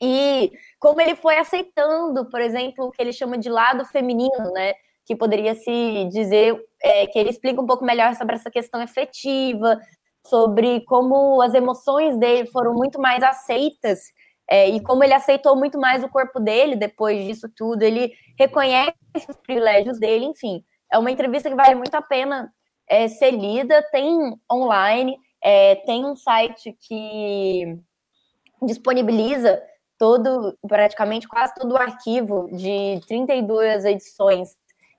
[0.00, 4.74] E como ele foi aceitando, por exemplo, o que ele chama de lado feminino, né?
[5.04, 9.78] Que poderia se dizer é, que ele explica um pouco melhor sobre essa questão efetiva,
[10.26, 14.00] sobre como as emoções dele foram muito mais aceitas
[14.50, 18.96] é, e como ele aceitou muito mais o corpo dele depois disso tudo, ele reconhece
[19.28, 20.64] os privilégios dele, enfim.
[20.92, 22.52] É uma entrevista que vale muito a pena
[22.88, 27.78] é, ser lida, tem online, é, tem um site que
[28.60, 29.62] disponibiliza
[30.00, 34.56] todo, praticamente quase todo o arquivo de 32 edições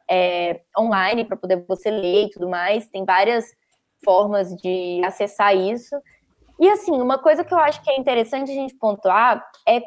[0.07, 2.87] é, online para poder você ler e tudo mais.
[2.87, 3.51] Tem várias
[4.05, 5.95] formas de acessar isso.
[6.59, 9.81] E assim, uma coisa que eu acho que é interessante a gente pontuar é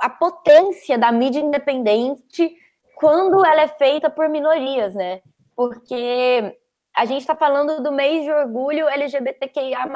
[0.00, 2.56] a potência da mídia independente
[2.96, 5.20] quando ela é feita por minorias, né?
[5.54, 6.56] Porque
[6.96, 9.86] a gente está falando do mês de orgulho LGBTQIA.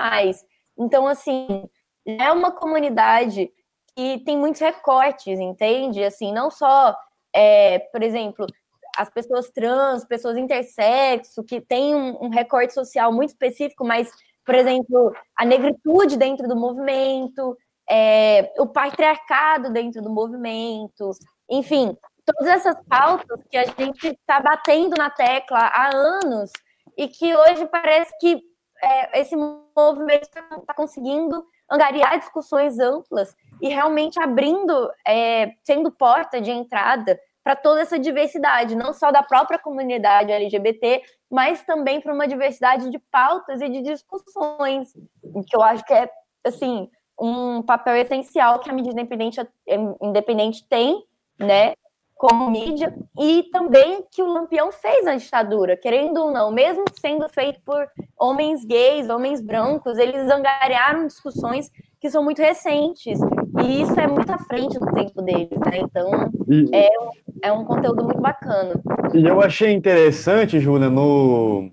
[0.78, 1.66] Então, assim,
[2.04, 3.50] é uma comunidade
[3.94, 6.02] que tem muitos recortes, entende?
[6.02, 6.96] Assim, não só,
[7.34, 8.46] é, por exemplo,
[8.96, 14.10] as pessoas trans, pessoas intersexo, que tem um, um recorte social muito específico, mas
[14.44, 17.56] por exemplo, a negritude dentro do movimento,
[17.88, 21.12] é, o patriarcado dentro do movimento,
[21.48, 26.50] enfim, todas essas pautas que a gente está batendo na tecla há anos
[26.96, 28.42] e que hoje parece que
[28.82, 36.50] é, esse movimento está conseguindo angariar discussões amplas e realmente abrindo, é, sendo porta de
[36.50, 42.28] entrada para toda essa diversidade, não só da própria comunidade LGBT, mas também para uma
[42.28, 44.92] diversidade de pautas e de discussões,
[45.46, 46.10] que eu acho que é
[46.44, 46.90] assim
[47.20, 49.40] um papel essencial que a mídia independente,
[50.00, 51.04] independente tem,
[51.38, 51.74] né,
[52.20, 57.26] como mídia, e também que o Lampião fez na ditadura, querendo ou não, mesmo sendo
[57.30, 63.18] feito por homens gays, homens brancos, eles angariaram discussões que são muito recentes,
[63.62, 65.78] e isso é muito à frente do tempo deles, né?
[65.78, 66.90] Então, e, é,
[67.44, 68.78] é um conteúdo muito bacana.
[69.14, 71.70] E eu achei interessante, Júlia, no,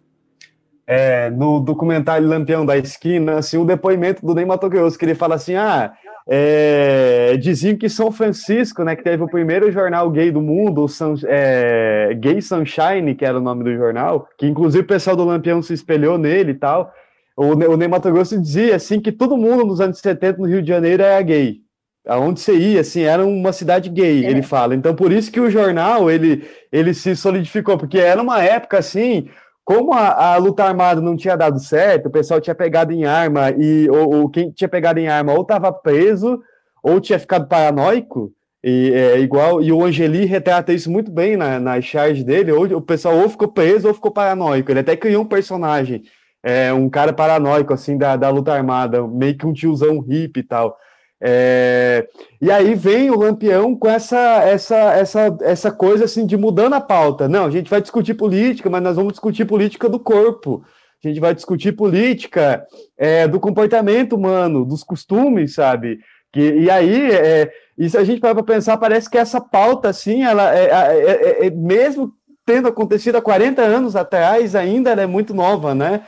[0.88, 5.14] é, no documentário Lampião da Esquina, assim, o depoimento do Ney Mato Grosso, que ele
[5.14, 5.92] fala assim, ah,
[6.30, 10.88] é, diziam que São Francisco, né, que teve o primeiro jornal gay do mundo, o
[10.88, 15.24] Sun, é, Gay Sunshine, que era o nome do jornal, que inclusive o pessoal do
[15.24, 16.92] Lampião se espelhou nele e tal,
[17.36, 20.62] o, o Ney Mato Grosso dizia, assim, que todo mundo nos anos 70 no Rio
[20.62, 21.62] de Janeiro era gay,
[22.06, 24.30] aonde você ia, assim, era uma cidade gay, é.
[24.30, 24.76] ele fala.
[24.76, 29.30] Então, por isso que o jornal, ele, ele se solidificou, porque era uma época, assim,
[29.68, 33.52] como a, a luta armada não tinha dado certo, o pessoal tinha pegado em arma,
[33.52, 36.40] e ou, ou quem tinha pegado em arma ou estava preso,
[36.82, 38.32] ou tinha ficado paranoico,
[38.64, 42.64] e é, igual, e o Angeli retrata isso muito bem na, na charge dele, ou
[42.78, 46.04] o pessoal ou ficou preso ou ficou paranoico, ele até criou um personagem,
[46.42, 50.44] é, um cara paranoico, assim, da, da luta armada, meio que um tiozão hippie e
[50.44, 50.78] tal,
[51.22, 52.08] é,
[52.40, 56.82] e aí vem o Lampião com essa, essa, essa, essa coisa assim de mudando a
[56.82, 57.28] pauta.
[57.28, 60.64] Não, a gente vai discutir política, mas nós vamos discutir política do corpo.
[61.04, 62.66] A gente vai discutir política
[62.98, 66.00] é, do comportamento humano, dos costumes, sabe?
[66.32, 70.56] Que, e aí, é, isso a gente para pensar, parece que essa pauta, assim, ela
[70.56, 72.14] é, é, é, é, mesmo
[72.46, 76.04] tendo acontecido há 40 anos atrás, ainda ela é muito nova, né?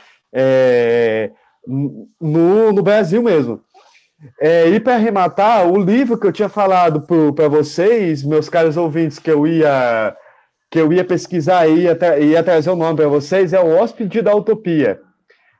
[1.66, 3.60] no, no Brasil mesmo.
[4.40, 7.02] É, e para arrematar, o livro que eu tinha falado
[7.34, 10.16] para vocês, meus caros ouvintes, que eu ia
[10.70, 14.22] que eu ia pesquisar e ia, ia trazer o nome para vocês, é O Hóspede
[14.22, 15.00] da Utopia.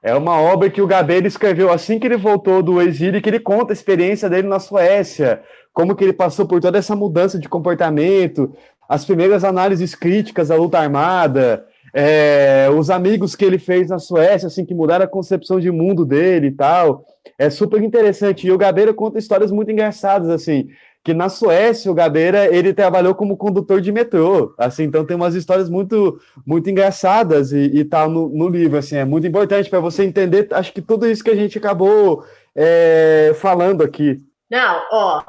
[0.02, 3.40] É uma obra que o Gabeira escreveu assim que ele voltou do exílio, que ele
[3.40, 5.42] conta a experiência dele na Suécia,
[5.74, 8.54] como que ele passou por toda essa mudança de comportamento,
[8.88, 14.46] as primeiras análises críticas da luta armada, é, os amigos que ele fez na Suécia,
[14.46, 17.04] assim, que mudaram a concepção de mundo dele e tal.
[17.38, 18.46] É super interessante.
[18.46, 20.68] E o Gabeira conta histórias muito engraçadas, assim,
[21.02, 25.34] que na Suécia o Gabeira, ele trabalhou como condutor de metrô, assim, então tem umas
[25.34, 29.80] histórias muito muito engraçadas e, e tal no, no livro, assim, é muito importante para
[29.80, 32.22] você entender, acho que tudo isso que a gente acabou
[32.54, 34.18] é, falando aqui.
[34.50, 35.22] Não, ó,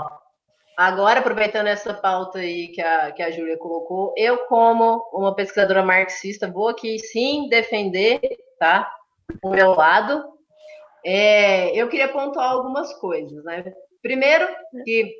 [0.81, 5.85] Agora, aproveitando essa pauta aí que a, que a Júlia colocou, eu, como uma pesquisadora
[5.85, 8.19] marxista, vou aqui sim defender
[8.57, 8.91] tá,
[9.43, 10.23] o meu lado.
[11.05, 13.43] É, eu queria pontuar algumas coisas.
[13.43, 13.71] Né?
[14.01, 14.47] Primeiro,
[14.83, 15.13] que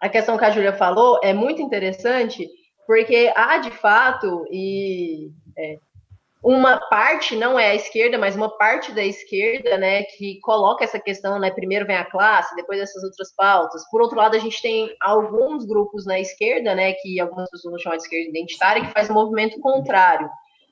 [0.00, 2.48] a questão que a Júlia falou é muito interessante,
[2.84, 5.78] porque há de fato, e é,
[6.44, 11.00] uma parte, não é a esquerda, mas uma parte da esquerda, né, que coloca essa
[11.00, 13.82] questão, né, primeiro vem a classe, depois essas outras pautas.
[13.90, 17.80] Por outro lado, a gente tem alguns grupos na esquerda, né, que algumas pessoas vão
[17.80, 20.28] chamar de esquerda identitária, que faz um movimento contrário.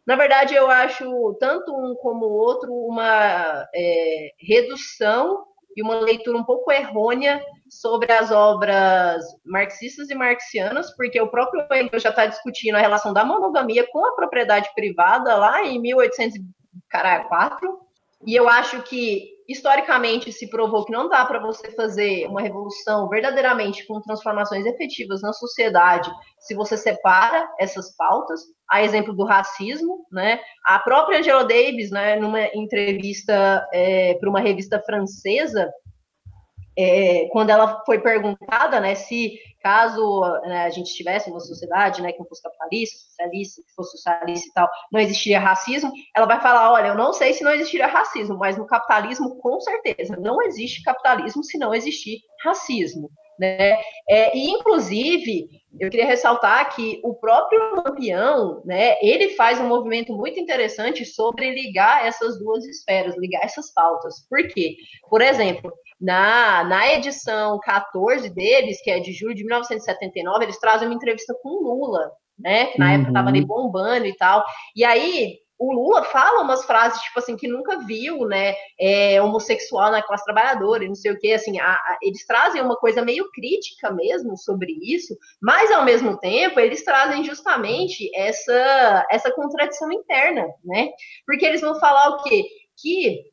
[0.06, 5.44] Na verdade, eu acho tanto um como o outro uma é, redução
[5.76, 11.66] e uma leitura um pouco errônea sobre as obras marxistas e marxianas, porque o próprio
[11.72, 17.80] Engels já está discutindo a relação da monogamia com a propriedade privada lá em 1804,
[18.26, 23.08] e eu acho que historicamente se provou que não dá para você fazer uma revolução
[23.08, 28.40] verdadeiramente com transformações efetivas na sociedade se você separa essas pautas,
[28.70, 30.40] a exemplo do racismo, né?
[30.64, 35.70] A própria Angela Davis, né, numa entrevista é, para uma revista francesa,
[36.76, 42.12] é, quando ela foi perguntada, né, se caso né, a gente tivesse uma sociedade, né,
[42.12, 46.72] que fosse capitalista, socialista, que fosse socialista e tal, não existiria racismo, ela vai falar,
[46.72, 50.82] olha, eu não sei se não existiria racismo, mas no capitalismo, com certeza, não existe
[50.82, 53.10] capitalismo se não existir racismo.
[53.42, 53.76] Né?
[54.08, 55.48] É, e, inclusive,
[55.80, 61.50] eu queria ressaltar que o próprio Lampião, né, ele faz um movimento muito interessante sobre
[61.50, 64.24] ligar essas duas esferas, ligar essas pautas.
[64.30, 64.76] Por quê?
[65.10, 70.86] Por exemplo, na, na edição 14 deles, que é de julho de 1979, eles trazem
[70.86, 72.66] uma entrevista com Lula, né?
[72.66, 72.92] Que na uhum.
[72.92, 74.44] época estava ali bombando e tal.
[74.76, 79.92] E aí o Lula fala umas frases, tipo assim, que nunca viu, né, é, homossexual
[79.92, 83.04] na classe trabalhadora, e não sei o que, assim, a, a, eles trazem uma coisa
[83.04, 89.92] meio crítica mesmo sobre isso, mas ao mesmo tempo eles trazem justamente essa, essa contradição
[89.92, 90.90] interna, né,
[91.24, 92.44] porque eles vão falar o quê?
[92.76, 93.30] Que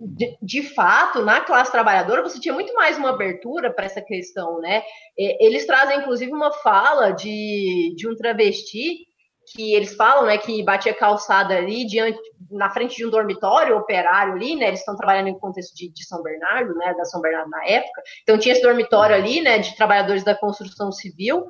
[0.00, 4.58] de, de, fato, na classe trabalhadora, você tinha muito mais uma abertura para essa questão,
[4.58, 4.82] né?
[5.16, 9.06] Eles trazem, inclusive, uma fala de, de um travesti
[9.52, 12.18] que eles falam, né, que batia calçada ali diante,
[12.50, 16.04] na frente de um dormitório operário ali, né, eles estão trabalhando em contexto de, de,
[16.04, 19.76] São Bernardo, né, da São Bernardo na época, então tinha esse dormitório ali, né, de
[19.76, 21.46] trabalhadores da construção civil,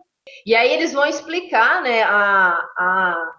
[0.47, 3.33] e aí eles vão explicar, né, a, a,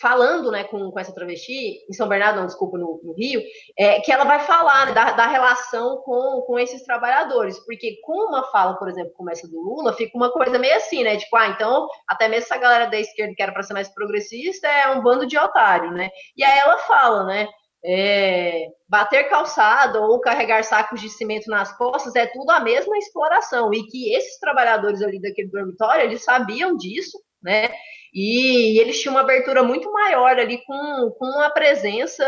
[0.00, 3.42] falando né, com, com essa travesti, em São Bernardo, não, desculpa, no, no Rio,
[3.78, 8.28] é, que ela vai falar né, da, da, relação com, com esses trabalhadores, porque com
[8.28, 11.16] uma fala, por exemplo, como essa do Lula, fica uma coisa meio assim, né?
[11.16, 14.68] Tipo, ah, então, até mesmo essa galera da esquerda que era para ser mais progressista
[14.68, 16.10] é um bando de otário, né?
[16.36, 17.48] E aí ela fala, né?
[17.84, 23.72] É, bater calçado ou carregar sacos de cimento nas costas é tudo a mesma exploração
[23.72, 27.70] e que esses trabalhadores ali daquele dormitório eles sabiam disso, né?
[28.18, 32.24] E, eles tinham uma abertura muito maior ali com, com a presença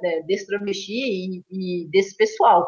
[0.00, 2.64] né, desse travesti e, e desse pessoal.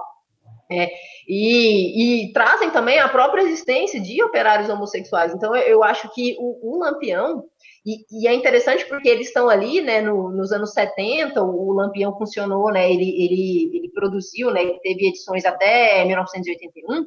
[0.68, 0.90] É,
[1.28, 5.32] e, e, trazem também a própria existência de operários homossexuais.
[5.32, 7.44] Então, eu, eu acho que o, o Lampião,
[7.86, 11.72] e, e, é interessante porque eles estão ali, né, no, nos anos 70, o, o
[11.74, 17.06] Lampião funcionou, né, ele, ele, ele produziu, né, ele teve edições até 1981.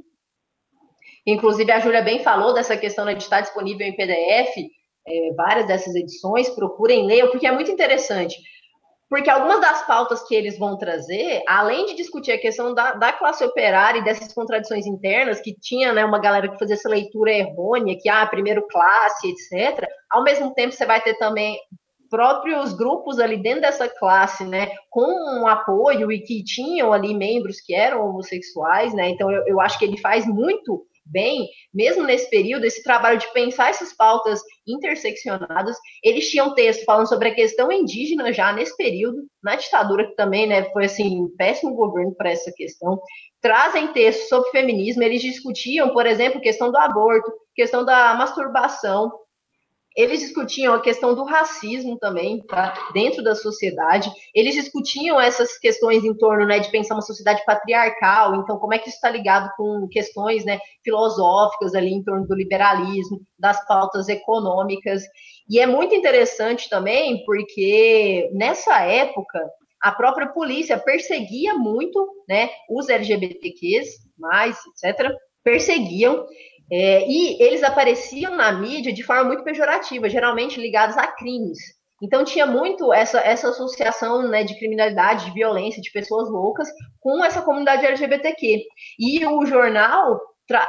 [1.25, 4.55] Inclusive, a Júlia bem falou dessa questão né, de estar disponível em PDF,
[5.07, 8.35] é, várias dessas edições, procurem ler, porque é muito interessante.
[9.09, 13.13] Porque algumas das pautas que eles vão trazer, além de discutir a questão da, da
[13.13, 17.31] classe operária e dessas contradições internas, que tinha né, uma galera que fazia essa leitura
[17.31, 21.57] errônea, que, ah, primeiro classe, etc., ao mesmo tempo você vai ter também
[22.09, 27.61] próprios grupos ali dentro dessa classe, né, com um apoio e que tinham ali membros
[27.61, 32.29] que eram homossexuais, né, então eu, eu acho que ele faz muito bem, mesmo nesse
[32.29, 35.75] período, esse trabalho de pensar essas pautas interseccionadas.
[36.03, 40.47] Eles tinham texto falando sobre a questão indígena já nesse período, na ditadura, que também
[40.47, 42.99] né, foi assim, um péssimo governo para essa questão.
[43.41, 49.11] Trazem textos sobre feminismo, eles discutiam, por exemplo, questão do aborto, questão da masturbação,
[49.97, 52.91] eles discutiam a questão do racismo também, tá?
[52.93, 54.11] Dentro da sociedade.
[54.31, 58.35] Eles discutiam essas questões em torno, né, de pensar uma sociedade patriarcal.
[58.35, 62.35] Então, como é que isso está ligado com questões, né, filosóficas ali em torno do
[62.35, 65.01] liberalismo, das pautas econômicas.
[65.49, 69.39] E é muito interessante também, porque nessa época
[69.81, 75.11] a própria polícia perseguia muito, né, os LGBTQs, mais, etc.
[75.43, 76.27] Perseguiam
[76.71, 81.57] é, e eles apareciam na mídia de forma muito pejorativa, geralmente ligados a crimes.
[82.01, 86.67] Então tinha muito essa, essa associação né, de criminalidade, de violência, de pessoas loucas
[86.99, 88.63] com essa comunidade LGBTQ.
[88.99, 90.19] E o jornal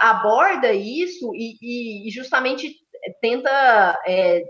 [0.01, 2.75] aborda isso e, e justamente
[3.21, 4.43] tenta é,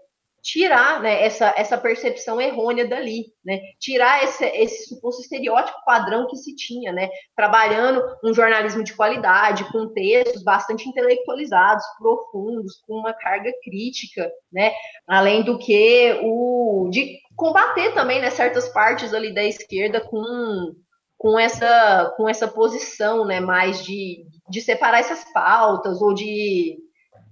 [0.48, 3.60] tirar né, essa, essa percepção errônea dali, né?
[3.78, 7.10] Tirar esse, esse suposto estereótipo padrão que se tinha, né?
[7.36, 14.72] Trabalhando um jornalismo de qualidade, com textos bastante intelectualizados, profundos, com uma carga crítica, né?
[15.06, 20.74] Além do que o de combater também né, certas partes ali da esquerda com,
[21.18, 26.78] com, essa, com essa posição né, mais de, de separar essas pautas ou de,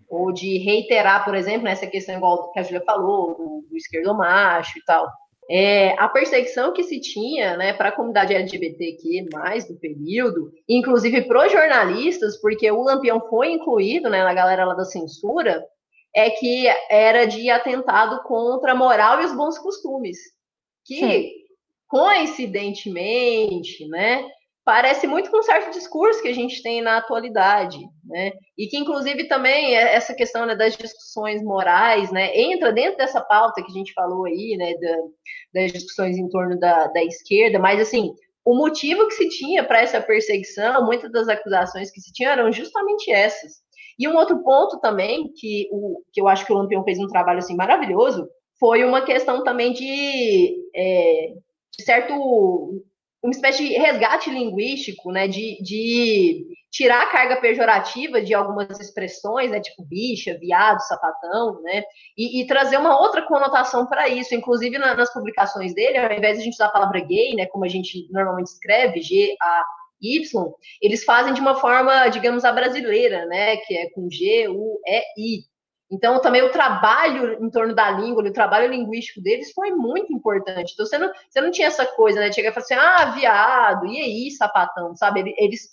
[0.08, 4.14] ou de reiterar, por exemplo, nessa questão igual que a Julia falou, do, do esquerdo
[4.14, 5.06] macho e tal.
[5.48, 11.22] É, a perseguição que se tinha né, para a comunidade LGBTQ mais do período, inclusive
[11.22, 15.64] para os jornalistas, porque o Lampião foi incluído né, na galera lá da censura,
[16.14, 20.18] é que era de atentado contra a moral e os bons costumes.
[20.84, 21.30] Que, Sim.
[21.86, 24.28] coincidentemente, né,
[24.66, 28.32] parece muito com um certo discurso que a gente tem na atualidade, né?
[28.58, 33.20] E que, inclusive, também é essa questão né, das discussões morais, né, entra dentro dessa
[33.20, 34.96] pauta que a gente falou aí, né, da,
[35.54, 38.12] das discussões em torno da, da esquerda, mas, assim,
[38.44, 42.50] o motivo que se tinha para essa perseguição, muitas das acusações que se tinham eram
[42.50, 43.52] justamente essas.
[43.96, 47.06] E um outro ponto também, que, o, que eu acho que o Lampião fez um
[47.06, 48.28] trabalho, assim, maravilhoso,
[48.58, 51.34] foi uma questão também de, é,
[51.78, 52.82] de certo
[53.22, 59.50] uma espécie de resgate linguístico, né, de, de tirar a carga pejorativa de algumas expressões,
[59.50, 61.82] né, tipo bicha, viado, sapatão, né,
[62.16, 64.34] e, e trazer uma outra conotação para isso.
[64.34, 67.46] Inclusive na, nas publicações dele, ao invés de a gente usar a palavra gay, né,
[67.46, 69.64] como a gente normalmente escreve, G A
[70.00, 70.52] Y,
[70.82, 75.02] eles fazem de uma forma, digamos, a brasileira, né, que é com G U E
[75.16, 75.55] I.
[75.90, 80.72] Então, também o trabalho em torno da língua, o trabalho linguístico deles foi muito importante.
[80.72, 82.32] Então, você não, você não tinha essa coisa, né?
[82.32, 85.32] Chega e falar assim, ah, viado, e aí, sapatão, sabe?
[85.38, 85.70] Eles,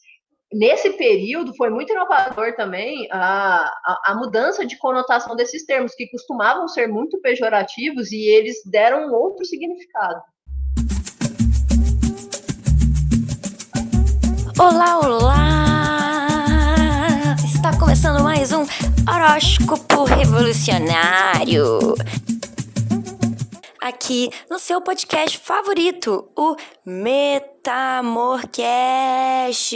[0.52, 6.08] nesse período, foi muito inovador também a, a, a, mudança de conotação desses termos, que
[6.08, 10.22] costumavam ser muito pejorativos, e eles deram um outro significado.
[14.60, 16.28] Olá, olá!
[17.44, 18.64] Está começando mais um
[19.10, 21.96] Horóscopo Revolucionário.
[23.82, 26.56] Aqui no seu podcast favorito, o
[26.86, 29.76] Metamorcast.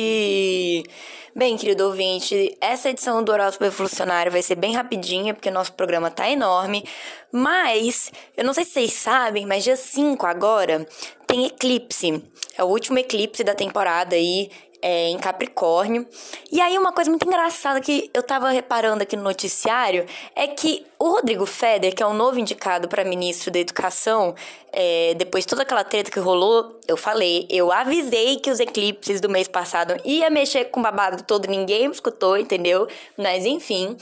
[1.36, 6.10] Bem, querido ouvinte, essa edição do Horóscopo Revolucionário vai ser bem rapidinha, porque nosso programa
[6.10, 6.84] tá enorme.
[7.32, 10.88] Mas, eu não sei se vocês sabem, mas dia 5 agora
[11.28, 12.24] tem eclipse.
[12.58, 14.49] É o último eclipse da temporada aí
[14.82, 16.08] é, em Capricórnio.
[16.52, 20.06] E aí, uma coisa muito engraçada que eu tava reparando aqui no noticiário
[20.36, 24.36] é que o Rodrigo Feder, que é o novo indicado para ministro da Educação,
[24.72, 29.22] é, depois de toda aquela treta que rolou, eu falei, eu avisei que os eclipses
[29.22, 32.88] do mês passado ia mexer com o babado todo, ninguém me escutou, entendeu?
[33.18, 33.98] Mas enfim.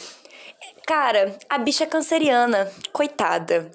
[0.86, 3.72] Cara, a bicha é canceriana, coitada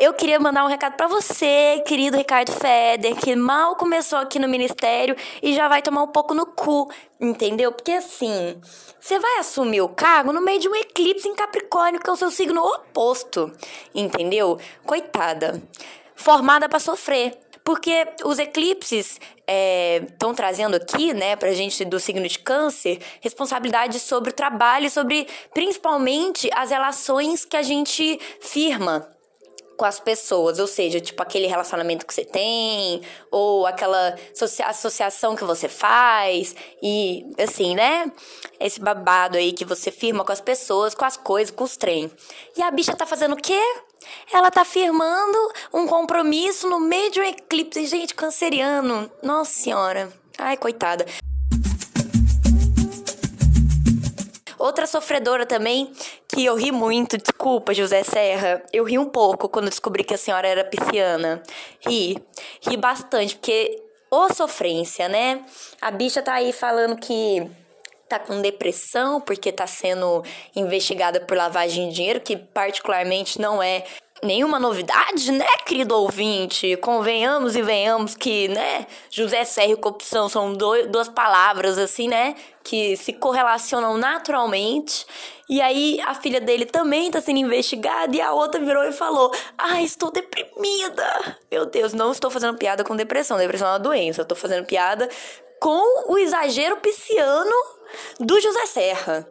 [0.00, 4.48] eu queria mandar um recado para você, querido Ricardo Feder, que mal começou aqui no
[4.48, 6.90] ministério e já vai tomar um pouco no cu,
[7.20, 7.70] entendeu?
[7.70, 8.58] Porque assim,
[8.98, 12.16] você vai assumir o cargo no meio de um eclipse em Capricórnio, que é o
[12.16, 13.52] seu signo oposto,
[13.94, 14.58] entendeu?
[14.86, 15.62] Coitada.
[16.16, 17.38] Formada para sofrer.
[17.62, 24.00] Porque os eclipses estão é, trazendo aqui, né, pra gente do signo de câncer, responsabilidade
[24.00, 29.06] sobre o trabalho, sobre principalmente as relações que a gente firma
[29.80, 33.00] com as pessoas, ou seja, tipo aquele relacionamento que você tem,
[33.30, 34.14] ou aquela
[34.66, 38.12] associação que você faz, e assim, né?
[38.60, 42.10] Esse babado aí que você firma com as pessoas, com as coisas, com os trem.
[42.58, 43.58] E a bicha tá fazendo o quê?
[44.30, 45.38] Ela tá firmando
[45.72, 49.10] um compromisso no meio de um eclipse, gente, canceriano.
[49.22, 50.12] Nossa senhora.
[50.36, 51.06] Ai, coitada.
[54.60, 55.90] Outra sofredora também,
[56.28, 58.62] que eu ri muito, desculpa, José Serra.
[58.70, 61.42] Eu ri um pouco quando descobri que a senhora era pisciana.
[61.80, 62.22] Ri,
[62.60, 65.42] ri bastante, porque ô sofrência, né?
[65.80, 67.50] A bicha tá aí falando que
[68.06, 70.22] tá com depressão porque tá sendo
[70.54, 73.84] investigada por lavagem de dinheiro, que particularmente não é
[74.22, 76.76] nenhuma novidade, né, querido ouvinte?
[76.76, 82.34] Convenhamos e venhamos que, né, José Serra e corrupção são dois, duas palavras, assim, né,
[82.62, 85.06] que se correlacionam naturalmente.
[85.48, 89.32] E aí a filha dele também está sendo investigada e a outra virou e falou:
[89.58, 91.36] "Ai, estou deprimida".
[91.50, 93.36] Meu Deus, não estou fazendo piada com depressão.
[93.36, 94.20] Depressão é uma doença.
[94.20, 95.08] Eu estou fazendo piada
[95.58, 97.54] com o exagero pisciano
[98.20, 99.28] do José Serra.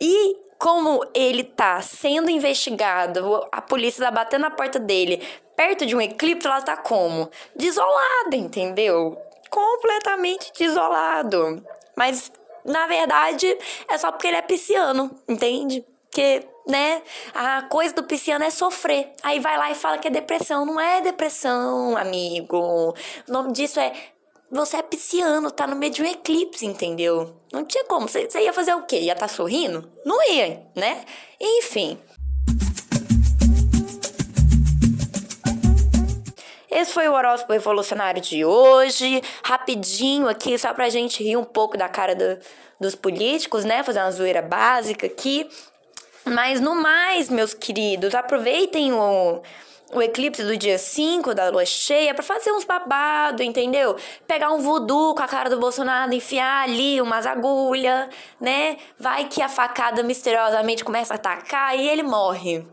[0.00, 5.22] E como ele tá sendo investigado, a polícia tá batendo na porta dele,
[5.56, 7.30] perto de um eclipse, ela tá como?
[7.54, 9.16] Desolada, entendeu?
[9.48, 11.64] Completamente desolado.
[11.96, 12.32] Mas,
[12.64, 13.56] na verdade,
[13.88, 15.84] é só porque ele é pisciano, entende?
[16.10, 17.02] Porque, né,
[17.34, 19.12] a coisa do pisciano é sofrer.
[19.22, 20.66] Aí vai lá e fala que é depressão.
[20.66, 22.94] Não é depressão, amigo.
[23.28, 23.92] O nome disso é
[24.50, 27.36] você é pisciano, tá no meio de um eclipse, entendeu?
[27.52, 28.08] Não tinha como.
[28.08, 29.00] Você, ia fazer o quê?
[29.00, 29.90] Ia estar tá sorrindo?
[30.04, 31.04] Não ia, né?
[31.40, 31.98] Enfim.
[36.70, 39.20] esse foi o horóscopo revolucionário de hoje.
[39.42, 42.38] Rapidinho aqui, só pra gente rir um pouco da cara do,
[42.80, 43.82] dos políticos, né?
[43.82, 45.48] Fazer uma zoeira básica aqui.
[46.24, 49.42] Mas no mais, meus queridos, aproveitem o
[49.92, 53.96] o eclipse do dia 5 da lua cheia para fazer uns babado, entendeu?
[54.26, 58.08] Pegar um voodoo com a cara do Bolsonaro, enfiar ali umas agulhas,
[58.40, 58.76] né?
[58.98, 62.64] Vai que a facada misteriosamente começa a atacar e ele morre.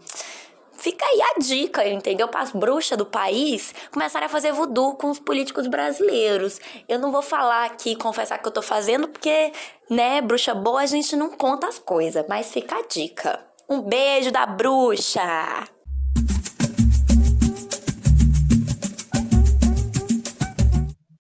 [0.74, 2.28] Fica aí a dica, entendeu?
[2.28, 6.60] Para as bruxas do país começarem a fazer voodoo com os políticos brasileiros.
[6.88, 9.54] Eu não vou falar aqui, confessar que eu tô fazendo, porque,
[9.90, 13.40] né, bruxa boa a gente não conta as coisas, mas fica a dica.
[13.70, 15.75] Um beijo da bruxa!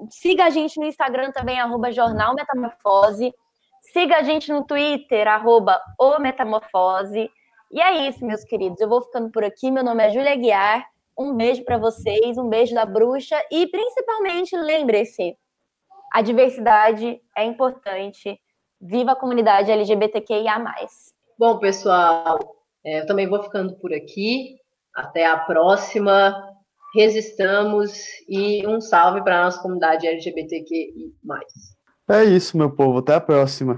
[0.09, 3.33] Siga a gente no Instagram também, arroba Jornal Metamorfose.
[3.93, 7.29] Siga a gente no Twitter, arroba o Metamorfose.
[7.71, 8.79] E é isso, meus queridos.
[8.79, 9.71] Eu vou ficando por aqui.
[9.71, 10.85] Meu nome é Júlia Guiar.
[11.17, 15.35] Um beijo para vocês, um beijo da bruxa e principalmente lembre-se,
[16.13, 18.39] a diversidade é importante.
[18.79, 20.63] Viva a comunidade LGBTQIA.
[21.37, 22.37] Bom, pessoal,
[22.85, 24.57] é, eu também vou ficando por aqui.
[24.95, 26.35] Até a próxima.
[26.95, 31.13] Resistamos e um salve para a nossa comunidade LGBTQI.
[32.09, 32.99] É isso, meu povo.
[32.99, 33.77] Até a próxima.